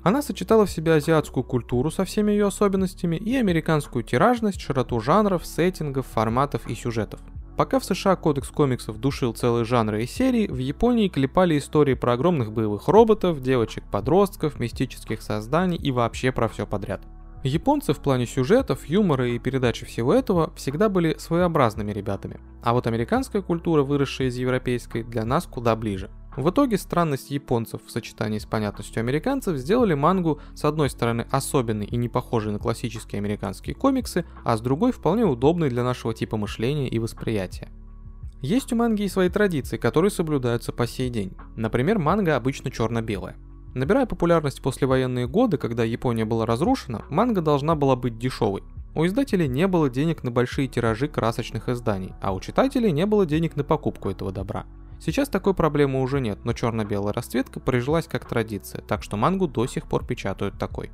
Она 0.02 0.22
сочетала 0.22 0.64
в 0.64 0.70
себе 0.70 0.94
азиатскую 0.94 1.44
культуру 1.44 1.90
со 1.90 2.06
всеми 2.06 2.32
ее 2.32 2.46
особенностями 2.46 3.16
и 3.16 3.36
американскую 3.36 4.04
тиражность, 4.04 4.62
широту 4.62 5.00
жанров, 5.00 5.44
сеттингов, 5.44 6.06
форматов 6.06 6.66
и 6.66 6.74
сюжетов. 6.74 7.20
Пока 7.62 7.78
в 7.78 7.84
США 7.84 8.16
кодекс 8.16 8.48
комиксов 8.48 8.98
душил 8.98 9.34
целые 9.34 9.64
жанры 9.64 10.02
и 10.02 10.06
серии, 10.08 10.48
в 10.48 10.58
Японии 10.58 11.06
клепали 11.06 11.56
истории 11.56 11.94
про 11.94 12.14
огромных 12.14 12.50
боевых 12.50 12.88
роботов, 12.88 13.40
девочек-подростков, 13.40 14.58
мистических 14.58 15.22
созданий 15.22 15.76
и 15.76 15.92
вообще 15.92 16.32
про 16.32 16.48
все 16.48 16.66
подряд. 16.66 17.02
Японцы 17.44 17.92
в 17.92 18.00
плане 18.00 18.26
сюжетов, 18.26 18.86
юмора 18.86 19.28
и 19.28 19.38
передачи 19.38 19.86
всего 19.86 20.12
этого 20.12 20.52
всегда 20.56 20.88
были 20.88 21.16
своеобразными 21.18 21.92
ребятами, 21.92 22.40
а 22.64 22.72
вот 22.72 22.88
американская 22.88 23.42
культура, 23.42 23.84
выросшая 23.84 24.26
из 24.26 24.36
европейской, 24.36 25.04
для 25.04 25.24
нас 25.24 25.46
куда 25.46 25.76
ближе– 25.76 26.10
в 26.36 26.48
итоге 26.48 26.78
странность 26.78 27.30
японцев 27.30 27.82
в 27.84 27.90
сочетании 27.90 28.38
с 28.38 28.46
понятностью 28.46 29.00
американцев 29.00 29.58
сделали 29.58 29.92
мангу 29.92 30.40
с 30.54 30.64
одной 30.64 30.88
стороны 30.88 31.26
особенной 31.30 31.84
и 31.84 31.96
не 31.96 32.08
похожей 32.08 32.52
на 32.52 32.58
классические 32.58 33.18
американские 33.18 33.74
комиксы, 33.74 34.24
а 34.44 34.56
с 34.56 34.62
другой 34.62 34.92
вполне 34.92 35.24
удобной 35.24 35.68
для 35.68 35.84
нашего 35.84 36.14
типа 36.14 36.38
мышления 36.38 36.88
и 36.88 36.98
восприятия. 36.98 37.68
Есть 38.40 38.72
у 38.72 38.76
манги 38.76 39.02
и 39.02 39.08
свои 39.08 39.28
традиции, 39.28 39.76
которые 39.76 40.10
соблюдаются 40.10 40.72
по 40.72 40.86
сей 40.86 41.10
день. 41.10 41.36
Например, 41.54 41.98
манга 41.98 42.34
обычно 42.34 42.70
черно-белая. 42.70 43.36
Набирая 43.74 44.06
популярность 44.06 44.58
в 44.58 44.62
послевоенные 44.62 45.28
годы, 45.28 45.58
когда 45.58 45.84
Япония 45.84 46.24
была 46.24 46.46
разрушена, 46.46 47.04
манга 47.08 47.40
должна 47.42 47.74
была 47.74 47.94
быть 47.94 48.18
дешевой. 48.18 48.62
У 48.94 49.06
издателей 49.06 49.48
не 49.48 49.66
было 49.66 49.88
денег 49.88 50.22
на 50.22 50.30
большие 50.30 50.66
тиражи 50.66 51.08
красочных 51.08 51.68
изданий, 51.68 52.14
а 52.20 52.34
у 52.34 52.40
читателей 52.40 52.90
не 52.90 53.06
было 53.06 53.26
денег 53.26 53.54
на 53.54 53.64
покупку 53.64 54.10
этого 54.10 54.32
добра– 54.32 54.64
Сейчас 55.04 55.28
такой 55.28 55.52
проблемы 55.52 56.00
уже 56.00 56.20
нет, 56.20 56.44
но 56.44 56.52
черно-белая 56.52 57.12
расцветка 57.12 57.58
прижилась 57.58 58.06
как 58.06 58.24
традиция, 58.24 58.82
так 58.82 59.02
что 59.02 59.16
мангу 59.16 59.48
до 59.48 59.66
сих 59.66 59.88
пор 59.88 60.06
печатают 60.06 60.60
такой. 60.60 60.92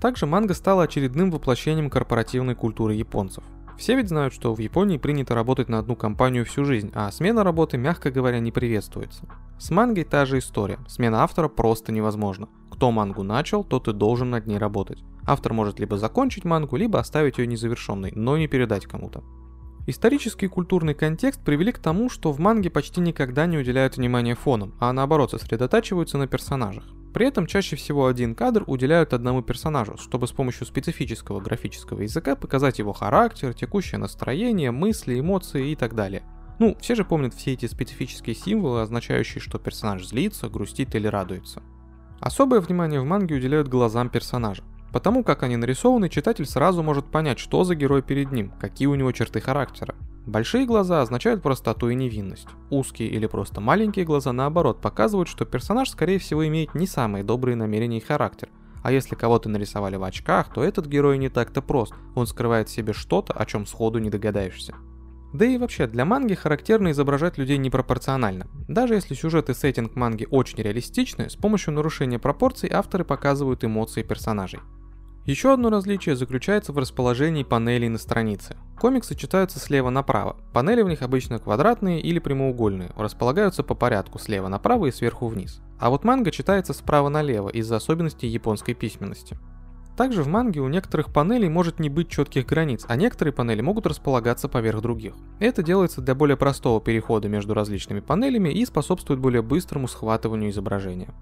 Также 0.00 0.26
манга 0.26 0.54
стала 0.54 0.84
очередным 0.84 1.32
воплощением 1.32 1.90
корпоративной 1.90 2.54
культуры 2.54 2.94
японцев. 2.94 3.42
Все 3.76 3.96
ведь 3.96 4.10
знают, 4.10 4.32
что 4.32 4.54
в 4.54 4.60
Японии 4.60 4.96
принято 4.96 5.34
работать 5.34 5.68
на 5.68 5.80
одну 5.80 5.96
компанию 5.96 6.44
всю 6.44 6.64
жизнь, 6.64 6.92
а 6.94 7.10
смена 7.10 7.42
работы, 7.42 7.78
мягко 7.78 8.12
говоря, 8.12 8.38
не 8.38 8.52
приветствуется. 8.52 9.24
С 9.58 9.70
мангой 9.70 10.04
та 10.04 10.24
же 10.24 10.38
история, 10.38 10.78
смена 10.86 11.24
автора 11.24 11.48
просто 11.48 11.90
невозможна. 11.90 12.48
Кто 12.70 12.92
мангу 12.92 13.24
начал, 13.24 13.64
тот 13.64 13.88
и 13.88 13.92
должен 13.92 14.30
над 14.30 14.46
ней 14.46 14.58
работать. 14.58 15.02
Автор 15.26 15.52
может 15.52 15.80
либо 15.80 15.98
закончить 15.98 16.44
мангу, 16.44 16.76
либо 16.76 17.00
оставить 17.00 17.38
ее 17.38 17.48
незавершенной, 17.48 18.12
но 18.14 18.38
не 18.38 18.46
передать 18.46 18.86
кому-то. 18.86 19.24
Исторический 19.86 20.46
и 20.46 20.48
культурный 20.48 20.94
контекст 20.94 21.40
привели 21.40 21.72
к 21.72 21.78
тому, 21.78 22.08
что 22.08 22.30
в 22.30 22.38
манге 22.38 22.70
почти 22.70 23.00
никогда 23.00 23.46
не 23.46 23.58
уделяют 23.58 23.96
внимания 23.96 24.36
фонам, 24.36 24.74
а 24.78 24.92
наоборот 24.92 25.32
сосредотачиваются 25.32 26.18
на 26.18 26.28
персонажах. 26.28 26.84
При 27.12 27.26
этом 27.26 27.46
чаще 27.46 27.74
всего 27.74 28.06
один 28.06 28.36
кадр 28.36 28.62
уделяют 28.68 29.12
одному 29.12 29.42
персонажу, 29.42 29.98
чтобы 29.98 30.28
с 30.28 30.32
помощью 30.32 30.66
специфического 30.66 31.40
графического 31.40 32.02
языка 32.02 32.36
показать 32.36 32.78
его 32.78 32.92
характер, 32.92 33.54
текущее 33.54 33.98
настроение, 33.98 34.70
мысли, 34.70 35.18
эмоции 35.18 35.72
и 35.72 35.76
так 35.76 35.94
далее. 35.94 36.22
Ну, 36.60 36.76
все 36.80 36.94
же 36.94 37.04
помнят 37.04 37.34
все 37.34 37.52
эти 37.52 37.66
специфические 37.66 38.36
символы, 38.36 38.82
означающие, 38.82 39.40
что 39.40 39.58
персонаж 39.58 40.06
злится, 40.06 40.48
грустит 40.48 40.94
или 40.94 41.08
радуется. 41.08 41.60
Особое 42.20 42.60
внимание 42.60 43.00
в 43.00 43.04
манге 43.04 43.34
уделяют 43.34 43.66
глазам 43.66 44.08
персонажа. 44.08 44.62
Потому 44.92 45.24
как 45.24 45.42
они 45.42 45.56
нарисованы, 45.56 46.08
читатель 46.08 46.46
сразу 46.46 46.82
может 46.82 47.06
понять, 47.06 47.38
что 47.38 47.64
за 47.64 47.74
герой 47.74 48.02
перед 48.02 48.30
ним, 48.30 48.52
какие 48.60 48.86
у 48.86 48.94
него 48.94 49.10
черты 49.12 49.40
характера. 49.40 49.94
Большие 50.26 50.66
глаза 50.66 51.02
означают 51.02 51.42
простоту 51.42 51.88
и 51.88 51.94
невинность. 51.94 52.46
Узкие 52.70 53.08
или 53.08 53.26
просто 53.26 53.60
маленькие 53.60 54.04
глаза 54.04 54.32
наоборот 54.32 54.80
показывают, 54.80 55.28
что 55.28 55.44
персонаж 55.44 55.90
скорее 55.90 56.18
всего 56.18 56.46
имеет 56.46 56.74
не 56.74 56.86
самые 56.86 57.24
добрые 57.24 57.56
намерения 57.56 57.98
и 57.98 58.04
характер. 58.04 58.48
А 58.82 58.92
если 58.92 59.14
кого-то 59.14 59.48
нарисовали 59.48 59.96
в 59.96 60.04
очках, 60.04 60.52
то 60.52 60.62
этот 60.62 60.86
герой 60.86 61.18
не 61.18 61.28
так-то 61.28 61.62
прост, 61.62 61.94
он 62.14 62.26
скрывает 62.26 62.68
в 62.68 62.72
себе 62.72 62.92
что-то, 62.92 63.32
о 63.32 63.46
чем 63.46 63.66
сходу 63.66 63.98
не 63.98 64.10
догадаешься. 64.10 64.74
Да 65.32 65.46
и 65.46 65.56
вообще, 65.56 65.86
для 65.86 66.04
манги 66.04 66.34
характерно 66.34 66.90
изображать 66.90 67.38
людей 67.38 67.56
непропорционально. 67.56 68.48
Даже 68.68 68.94
если 68.94 69.14
сюжет 69.14 69.48
и 69.48 69.54
сеттинг 69.54 69.96
манги 69.96 70.28
очень 70.30 70.58
реалистичны, 70.58 71.30
с 71.30 71.36
помощью 71.36 71.72
нарушения 71.72 72.18
пропорций 72.18 72.70
авторы 72.70 73.04
показывают 73.04 73.64
эмоции 73.64 74.02
персонажей. 74.02 74.60
Еще 75.24 75.52
одно 75.52 75.70
различие 75.70 76.16
заключается 76.16 76.72
в 76.72 76.78
расположении 76.78 77.44
панелей 77.44 77.88
на 77.88 77.98
странице. 77.98 78.56
Комиксы 78.76 79.14
читаются 79.14 79.60
слева 79.60 79.88
направо. 79.88 80.36
Панели 80.52 80.82
в 80.82 80.88
них 80.88 81.02
обычно 81.02 81.38
квадратные 81.38 82.00
или 82.00 82.18
прямоугольные, 82.18 82.90
располагаются 82.96 83.62
по 83.62 83.76
порядку 83.76 84.18
слева 84.18 84.48
направо 84.48 84.86
и 84.86 84.90
сверху 84.90 85.28
вниз. 85.28 85.60
А 85.78 85.90
вот 85.90 86.02
манга 86.02 86.32
читается 86.32 86.72
справа 86.72 87.08
налево 87.08 87.50
из-за 87.50 87.76
особенностей 87.76 88.26
японской 88.26 88.74
письменности. 88.74 89.38
Также 89.96 90.24
в 90.24 90.26
манге 90.26 90.60
у 90.60 90.66
некоторых 90.66 91.12
панелей 91.12 91.48
может 91.48 91.78
не 91.78 91.88
быть 91.88 92.08
четких 92.08 92.44
границ, 92.44 92.84
а 92.88 92.96
некоторые 92.96 93.32
панели 93.32 93.60
могут 93.60 93.86
располагаться 93.86 94.48
поверх 94.48 94.80
других. 94.80 95.14
Это 95.38 95.62
делается 95.62 96.00
для 96.00 96.16
более 96.16 96.36
простого 96.36 96.80
перехода 96.80 97.28
между 97.28 97.54
различными 97.54 98.00
панелями 98.00 98.48
и 98.48 98.66
способствует 98.66 99.20
более 99.20 99.42
быстрому 99.42 99.86
схватыванию 99.86 100.50
изображения. 100.50 101.14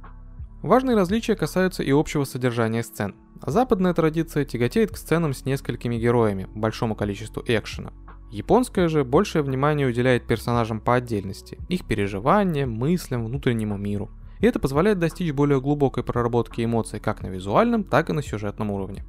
Важные 0.63 0.95
различия 0.95 1.37
касаются 1.37 1.83
и 1.83 1.91
общего 1.91 2.25
содержания 2.25 2.83
сцен. 2.83 3.15
Западная 3.47 3.95
традиция 3.95 4.45
тяготеет 4.45 4.91
к 4.91 4.99
сценам 4.99 5.33
с 5.33 5.47
несколькими 5.47 5.97
героями, 5.97 6.49
большому 6.55 6.95
количеству 6.95 7.43
экшена. 7.47 7.93
Японская 8.31 8.89
же 8.89 9.03
большее 9.03 9.43
внимание 9.43 9.87
уделяет 9.87 10.27
персонажам 10.27 10.81
по 10.81 10.97
отдельности, 10.97 11.59
их 11.69 11.87
переживаниям, 11.87 12.71
мыслям, 12.71 13.25
внутреннему 13.25 13.79
миру. 13.79 14.11
И 14.41 14.47
это 14.47 14.59
позволяет 14.59 14.99
достичь 14.99 15.33
более 15.33 15.63
глубокой 15.63 16.05
проработки 16.05 16.63
эмоций 16.63 17.01
как 17.01 17.23
на 17.23 17.29
визуальном, 17.29 17.83
так 17.83 18.11
и 18.11 18.13
на 18.13 18.23
сюжетном 18.23 18.71
уровне. 18.71 19.05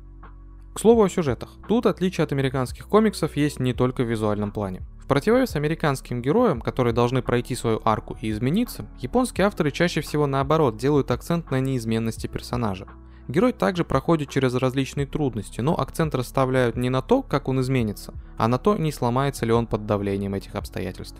К 0.73 0.79
слову 0.79 1.03
о 1.03 1.09
сюжетах. 1.09 1.49
Тут 1.67 1.85
отличие 1.85 2.23
от 2.23 2.31
американских 2.31 2.87
комиксов 2.87 3.35
есть 3.35 3.59
не 3.59 3.73
только 3.73 4.03
в 4.03 4.09
визуальном 4.09 4.51
плане. 4.51 4.81
В 4.99 5.05
противовес 5.05 5.57
американским 5.57 6.21
героям, 6.21 6.61
которые 6.61 6.93
должны 6.93 7.21
пройти 7.21 7.55
свою 7.55 7.81
арку 7.83 8.17
и 8.21 8.31
измениться, 8.31 8.87
японские 8.99 9.47
авторы 9.47 9.71
чаще 9.71 9.99
всего 9.99 10.27
наоборот 10.27 10.77
делают 10.77 11.11
акцент 11.11 11.51
на 11.51 11.59
неизменности 11.59 12.27
персонажа. 12.27 12.87
Герой 13.27 13.51
также 13.51 13.83
проходит 13.83 14.29
через 14.29 14.55
различные 14.55 15.05
трудности, 15.05 15.59
но 15.59 15.77
акцент 15.77 16.15
расставляют 16.15 16.77
не 16.77 16.89
на 16.89 17.01
то, 17.01 17.21
как 17.21 17.49
он 17.49 17.59
изменится, 17.59 18.13
а 18.37 18.47
на 18.47 18.57
то, 18.57 18.77
не 18.77 18.93
сломается 18.93 19.45
ли 19.45 19.51
он 19.51 19.67
под 19.67 19.85
давлением 19.85 20.35
этих 20.35 20.55
обстоятельств. 20.55 21.19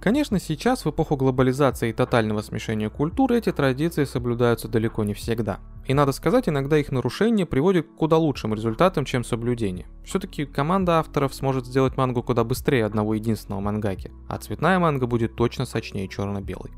Конечно, 0.00 0.38
сейчас, 0.38 0.84
в 0.84 0.90
эпоху 0.90 1.16
глобализации 1.16 1.90
и 1.90 1.92
тотального 1.92 2.42
смешения 2.42 2.90
культур, 2.90 3.32
эти 3.32 3.50
традиции 3.50 4.04
соблюдаются 4.04 4.68
далеко 4.68 5.04
не 5.04 5.14
всегда. 5.14 5.58
И 5.86 5.94
надо 5.94 6.12
сказать, 6.12 6.48
иногда 6.48 6.78
их 6.78 6.92
нарушение 6.92 7.46
приводит 7.46 7.86
к 7.86 7.94
куда 7.96 8.16
лучшим 8.16 8.54
результатам, 8.54 9.04
чем 9.04 9.24
соблюдение. 9.24 9.86
Все-таки 10.04 10.44
команда 10.44 11.00
авторов 11.00 11.34
сможет 11.34 11.66
сделать 11.66 11.96
мангу 11.96 12.22
куда 12.22 12.44
быстрее 12.44 12.84
одного 12.84 13.14
единственного 13.14 13.60
мангаки, 13.60 14.12
а 14.28 14.38
цветная 14.38 14.78
манга 14.78 15.06
будет 15.06 15.34
точно 15.34 15.64
сочнее 15.64 16.08
черно-белой. 16.08 16.70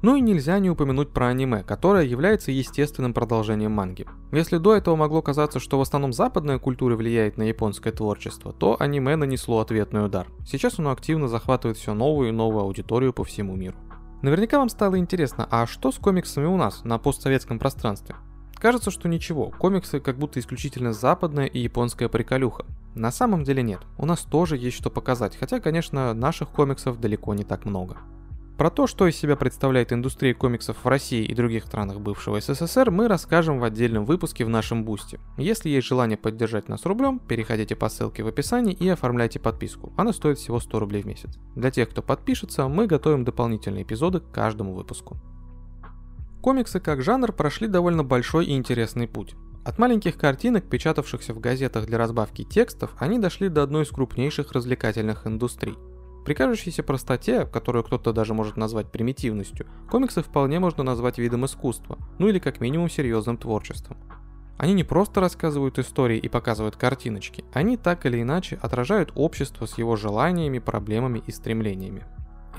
Ну 0.00 0.14
и 0.14 0.20
нельзя 0.20 0.60
не 0.60 0.70
упомянуть 0.70 1.10
про 1.10 1.28
аниме, 1.28 1.64
которое 1.64 2.04
является 2.04 2.52
естественным 2.52 3.12
продолжением 3.12 3.72
манги. 3.72 4.06
Если 4.30 4.58
до 4.58 4.76
этого 4.76 4.94
могло 4.94 5.22
казаться, 5.22 5.58
что 5.58 5.76
в 5.78 5.80
основном 5.80 6.12
западная 6.12 6.60
культура 6.60 6.94
влияет 6.94 7.36
на 7.36 7.42
японское 7.42 7.90
творчество, 7.90 8.52
то 8.52 8.76
аниме 8.78 9.16
нанесло 9.16 9.58
ответный 9.58 10.04
удар. 10.04 10.28
Сейчас 10.46 10.78
оно 10.78 10.92
активно 10.92 11.26
захватывает 11.26 11.78
все 11.78 11.94
новую 11.94 12.28
и 12.28 12.32
новую 12.32 12.62
аудиторию 12.62 13.12
по 13.12 13.24
всему 13.24 13.56
миру. 13.56 13.76
Наверняка 14.22 14.58
вам 14.58 14.68
стало 14.68 14.98
интересно, 14.98 15.48
а 15.50 15.66
что 15.66 15.90
с 15.90 15.96
комиксами 15.96 16.46
у 16.46 16.56
нас 16.56 16.84
на 16.84 16.98
постсоветском 16.98 17.58
пространстве? 17.58 18.14
Кажется, 18.54 18.92
что 18.92 19.08
ничего, 19.08 19.50
комиксы 19.50 19.98
как 19.98 20.16
будто 20.16 20.38
исключительно 20.38 20.92
западная 20.92 21.46
и 21.46 21.60
японская 21.60 22.08
приколюха. 22.08 22.66
На 22.94 23.10
самом 23.12 23.44
деле 23.44 23.62
нет, 23.62 23.80
у 23.96 24.06
нас 24.06 24.20
тоже 24.22 24.56
есть 24.56 24.76
что 24.76 24.90
показать, 24.90 25.36
хотя, 25.36 25.60
конечно, 25.60 26.14
наших 26.14 26.50
комиксов 26.50 27.00
далеко 27.00 27.34
не 27.34 27.44
так 27.44 27.64
много. 27.64 27.98
Про 28.58 28.70
то, 28.70 28.88
что 28.88 29.06
из 29.06 29.16
себя 29.16 29.36
представляет 29.36 29.92
индустрия 29.92 30.34
комиксов 30.34 30.78
в 30.82 30.88
России 30.88 31.24
и 31.24 31.32
других 31.32 31.64
странах 31.64 32.00
бывшего 32.00 32.40
СССР, 32.40 32.90
мы 32.90 33.06
расскажем 33.06 33.60
в 33.60 33.64
отдельном 33.64 34.04
выпуске 34.04 34.44
в 34.44 34.48
нашем 34.48 34.84
бусте. 34.84 35.20
Если 35.36 35.68
есть 35.68 35.86
желание 35.86 36.18
поддержать 36.18 36.68
нас 36.68 36.84
рублем, 36.84 37.20
переходите 37.20 37.76
по 37.76 37.88
ссылке 37.88 38.24
в 38.24 38.26
описании 38.26 38.74
и 38.74 38.88
оформляйте 38.88 39.38
подписку. 39.38 39.92
Она 39.96 40.12
стоит 40.12 40.38
всего 40.38 40.58
100 40.58 40.80
рублей 40.80 41.02
в 41.02 41.06
месяц. 41.06 41.38
Для 41.54 41.70
тех, 41.70 41.88
кто 41.88 42.02
подпишется, 42.02 42.66
мы 42.66 42.88
готовим 42.88 43.24
дополнительные 43.24 43.84
эпизоды 43.84 44.18
к 44.18 44.32
каждому 44.32 44.74
выпуску. 44.74 45.18
Комиксы 46.42 46.80
как 46.80 47.00
жанр 47.00 47.30
прошли 47.30 47.68
довольно 47.68 48.02
большой 48.02 48.46
и 48.46 48.56
интересный 48.56 49.06
путь. 49.06 49.36
От 49.64 49.78
маленьких 49.78 50.18
картинок, 50.18 50.68
печатавшихся 50.68 51.32
в 51.32 51.38
газетах 51.38 51.86
для 51.86 51.96
разбавки 51.96 52.42
текстов, 52.42 52.90
они 52.98 53.20
дошли 53.20 53.50
до 53.50 53.62
одной 53.62 53.84
из 53.84 53.90
крупнейших 53.90 54.50
развлекательных 54.50 55.28
индустрий– 55.28 55.76
при 56.28 56.34
кажущейся 56.34 56.82
простоте, 56.82 57.46
которую 57.46 57.84
кто-то 57.84 58.12
даже 58.12 58.34
может 58.34 58.58
назвать 58.58 58.92
примитивностью, 58.92 59.66
комиксы 59.90 60.22
вполне 60.22 60.60
можно 60.60 60.82
назвать 60.82 61.16
видом 61.16 61.46
искусства, 61.46 61.96
ну 62.18 62.28
или 62.28 62.38
как 62.38 62.60
минимум 62.60 62.90
серьезным 62.90 63.38
творчеством. 63.38 63.96
Они 64.58 64.74
не 64.74 64.84
просто 64.84 65.22
рассказывают 65.22 65.78
истории 65.78 66.18
и 66.18 66.28
показывают 66.28 66.76
картиночки, 66.76 67.46
они 67.54 67.78
так 67.78 68.04
или 68.04 68.20
иначе 68.20 68.58
отражают 68.60 69.10
общество 69.14 69.64
с 69.64 69.78
его 69.78 69.96
желаниями, 69.96 70.58
проблемами 70.58 71.22
и 71.26 71.32
стремлениями. 71.32 72.04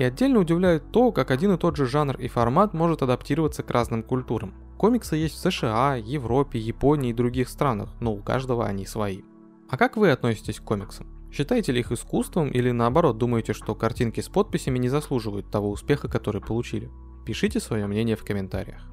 И 0.00 0.02
отдельно 0.02 0.40
удивляет 0.40 0.90
то, 0.90 1.12
как 1.12 1.30
один 1.30 1.52
и 1.52 1.56
тот 1.56 1.76
же 1.76 1.86
жанр 1.86 2.16
и 2.16 2.26
формат 2.26 2.74
может 2.74 3.02
адаптироваться 3.02 3.62
к 3.62 3.70
разным 3.70 4.02
культурам. 4.02 4.52
Комиксы 4.78 5.14
есть 5.14 5.36
в 5.36 5.48
США, 5.48 5.94
Европе, 5.94 6.58
Японии 6.58 7.10
и 7.10 7.14
других 7.14 7.48
странах, 7.48 7.90
но 8.00 8.14
у 8.14 8.20
каждого 8.20 8.66
они 8.66 8.84
свои. 8.84 9.20
А 9.68 9.76
как 9.76 9.96
вы 9.96 10.10
относитесь 10.10 10.58
к 10.58 10.64
комиксам? 10.64 11.19
Считаете 11.32 11.72
ли 11.72 11.80
их 11.80 11.92
искусством 11.92 12.48
или 12.48 12.70
наоборот 12.70 13.18
думаете, 13.18 13.52
что 13.52 13.74
картинки 13.74 14.20
с 14.20 14.28
подписями 14.28 14.78
не 14.78 14.88
заслуживают 14.88 15.50
того 15.50 15.70
успеха, 15.70 16.08
который 16.08 16.40
получили? 16.40 16.90
Пишите 17.24 17.60
свое 17.60 17.86
мнение 17.86 18.16
в 18.16 18.24
комментариях. 18.24 18.90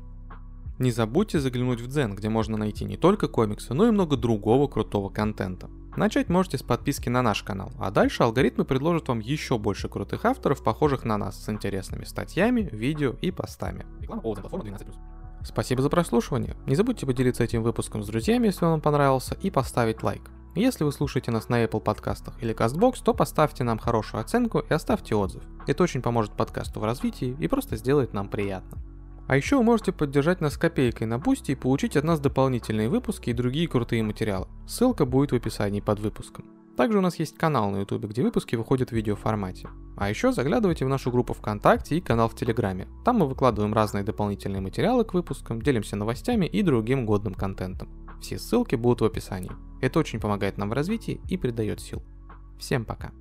Не 0.77 0.91
забудьте 0.91 1.39
заглянуть 1.39 1.81
в 1.81 1.87
Дзен, 1.87 2.13
где 2.15 2.29
можно 2.29 2.55
найти 2.55 2.85
не 2.85 2.97
только 2.97 3.27
комиксы, 3.27 3.73
но 3.73 3.87
и 3.87 3.91
много 3.91 4.15
другого 4.15 4.67
крутого 4.67 5.09
контента. 5.09 5.69
Начать 5.95 6.29
можете 6.29 6.59
с 6.59 6.61
подписки 6.61 7.09
на 7.09 7.23
наш 7.23 7.41
канал, 7.41 7.71
а 7.79 7.89
дальше 7.89 8.21
алгоритмы 8.21 8.65
предложат 8.65 9.07
вам 9.07 9.19
еще 9.19 9.57
больше 9.57 9.89
крутых 9.89 10.25
авторов, 10.25 10.63
похожих 10.63 11.03
на 11.03 11.17
нас, 11.17 11.43
с 11.43 11.49
интересными 11.49 12.03
статьями, 12.03 12.69
видео 12.71 13.15
и 13.21 13.31
постами. 13.31 13.87
Спасибо 15.43 15.81
за 15.81 15.89
прослушивание. 15.89 16.55
Не 16.67 16.75
забудьте 16.75 17.07
поделиться 17.07 17.43
этим 17.43 17.63
выпуском 17.63 18.03
с 18.03 18.07
друзьями, 18.07 18.47
если 18.47 18.65
он 18.65 18.71
вам 18.71 18.81
понравился, 18.81 19.35
и 19.41 19.49
поставить 19.49 20.03
лайк. 20.03 20.29
Если 20.55 20.83
вы 20.83 20.91
слушаете 20.91 21.31
нас 21.31 21.49
на 21.49 21.63
Apple 21.63 21.81
подкастах 21.81 22.41
или 22.41 22.55
CastBox, 22.55 23.03
то 23.03 23.13
поставьте 23.13 23.63
нам 23.63 23.77
хорошую 23.77 24.21
оценку 24.21 24.59
и 24.59 24.73
оставьте 24.73 25.15
отзыв. 25.15 25.43
Это 25.67 25.83
очень 25.83 26.01
поможет 26.01 26.31
подкасту 26.31 26.79
в 26.79 26.83
развитии 26.83 27.35
и 27.39 27.47
просто 27.47 27.75
сделает 27.75 28.13
нам 28.13 28.29
приятно. 28.29 28.79
А 29.27 29.35
еще 29.35 29.57
вы 29.57 29.63
можете 29.63 29.91
поддержать 29.91 30.39
нас 30.39 30.57
копейкой 30.57 31.05
на 31.05 31.19
Бусти 31.19 31.51
и 31.51 31.55
получить 31.55 31.97
от 31.97 32.05
нас 32.05 32.19
дополнительные 32.19 32.87
выпуски 32.87 33.29
и 33.29 33.33
другие 33.33 33.67
крутые 33.67 34.01
материалы. 34.01 34.47
Ссылка 34.65 35.05
будет 35.05 35.31
в 35.31 35.35
описании 35.35 35.81
под 35.81 35.99
выпуском. 35.99 36.45
Также 36.77 36.99
у 36.99 37.01
нас 37.01 37.17
есть 37.17 37.37
канал 37.37 37.71
на 37.71 37.77
YouTube, 37.77 38.05
где 38.05 38.21
выпуски 38.21 38.55
выходят 38.55 38.89
в 38.89 38.93
видеоформате. 38.93 39.67
А 39.97 40.09
еще 40.09 40.31
заглядывайте 40.31 40.85
в 40.85 40.89
нашу 40.89 41.11
группу 41.11 41.33
ВКонтакте 41.33 41.97
и 41.97 42.01
канал 42.01 42.29
в 42.29 42.35
Телеграме. 42.35 42.87
Там 43.03 43.17
мы 43.17 43.27
выкладываем 43.27 43.73
разные 43.73 44.03
дополнительные 44.03 44.61
материалы 44.61 45.03
к 45.03 45.15
выпускам, 45.15 45.61
делимся 45.61 45.95
новостями 45.95 46.45
и 46.45 46.61
другим 46.61 47.05
годным 47.05 47.33
контентом. 47.33 47.89
Все 48.21 48.37
ссылки 48.37 48.75
будут 48.75 49.01
в 49.01 49.05
описании. 49.05 49.51
Это 49.81 49.99
очень 49.99 50.19
помогает 50.19 50.57
нам 50.57 50.69
в 50.69 50.73
развитии 50.73 51.21
и 51.29 51.37
придает 51.37 51.79
сил. 51.79 52.03
Всем 52.59 52.85
пока. 52.85 53.11